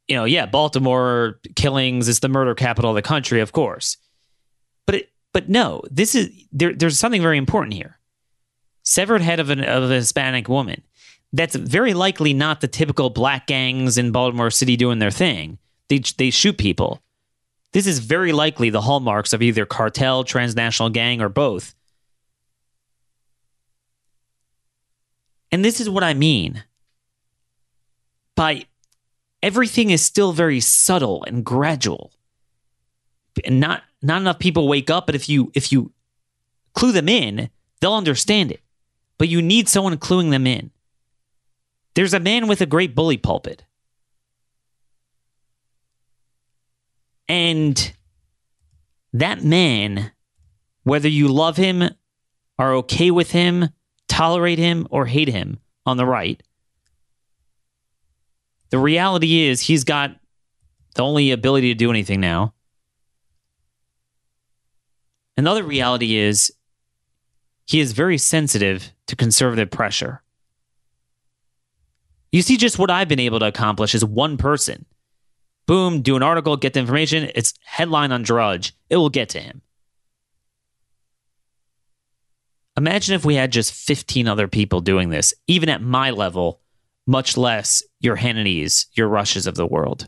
[0.07, 3.97] you know, yeah, Baltimore killings is the murder capital of the country, of course.
[4.85, 7.97] But it, but no, this is there, there's something very important here.
[8.83, 10.83] Severed head of, an, of a Hispanic woman.
[11.31, 15.57] That's very likely not the typical black gangs in Baltimore City doing their thing.
[15.87, 17.01] They, they shoot people.
[17.71, 21.73] This is very likely the hallmarks of either cartel, transnational gang, or both.
[25.53, 26.63] And this is what I mean
[28.35, 28.65] by
[29.43, 32.11] everything is still very subtle and gradual.
[33.45, 35.91] And not not enough people wake up, but if you if you
[36.73, 38.61] clue them in, they'll understand it.
[39.19, 40.71] But you need someone cluing them in.
[41.93, 43.63] There's a man with a great bully pulpit.
[47.29, 47.93] And
[49.13, 50.13] that man,
[50.81, 51.91] whether you love him,
[52.57, 53.69] are okay with him,
[54.13, 56.41] tolerate him, or hate him on the right,
[58.69, 60.15] the reality is he's got
[60.95, 62.53] the only ability to do anything now.
[65.35, 66.53] Another reality is
[67.65, 70.21] he is very sensitive to conservative pressure.
[72.31, 74.85] You see, just what I've been able to accomplish is one person
[75.65, 77.31] boom, do an article, get the information.
[77.35, 78.73] It's headline on Drudge.
[78.89, 79.61] It will get to him.
[82.75, 86.59] Imagine if we had just 15 other people doing this, even at my level,
[87.05, 90.07] much less your Hannity's, your Rushes of the world.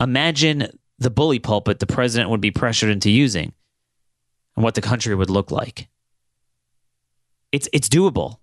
[0.00, 0.68] Imagine
[0.98, 3.52] the bully pulpit the president would be pressured into using
[4.56, 5.88] and what the country would look like.
[7.50, 8.38] It's, it's doable.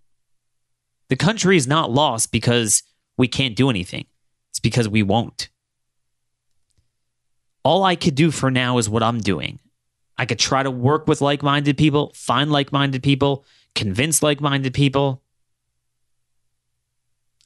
[1.09, 2.83] The country is not lost because
[3.17, 4.05] we can't do anything.
[4.49, 5.49] It's because we won't.
[7.63, 9.59] All I could do for now is what I'm doing.
[10.17, 14.39] I could try to work with like minded people, find like minded people, convince like
[14.41, 15.21] minded people.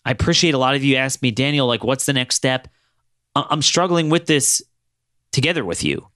[0.05, 2.67] I appreciate a lot of you ask me, Daniel, like, what's the next step?
[3.36, 4.61] I'm struggling with this
[5.32, 6.07] together with you.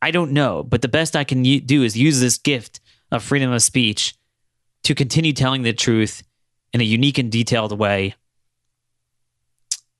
[0.00, 3.52] I don't know, but the best I can do is use this gift of freedom
[3.52, 4.14] of speech
[4.84, 6.22] to continue telling the truth
[6.72, 8.14] in a unique and detailed way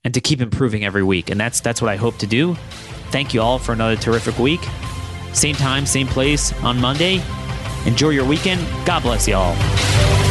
[0.05, 1.31] and to keep improving every week.
[1.31, 2.55] And that's that's what I hope to do.
[3.11, 4.61] Thank you all for another terrific week.
[5.33, 7.23] Same time, same place on Monday.
[7.87, 8.67] Enjoy your weekend.
[8.85, 10.28] God bless you all.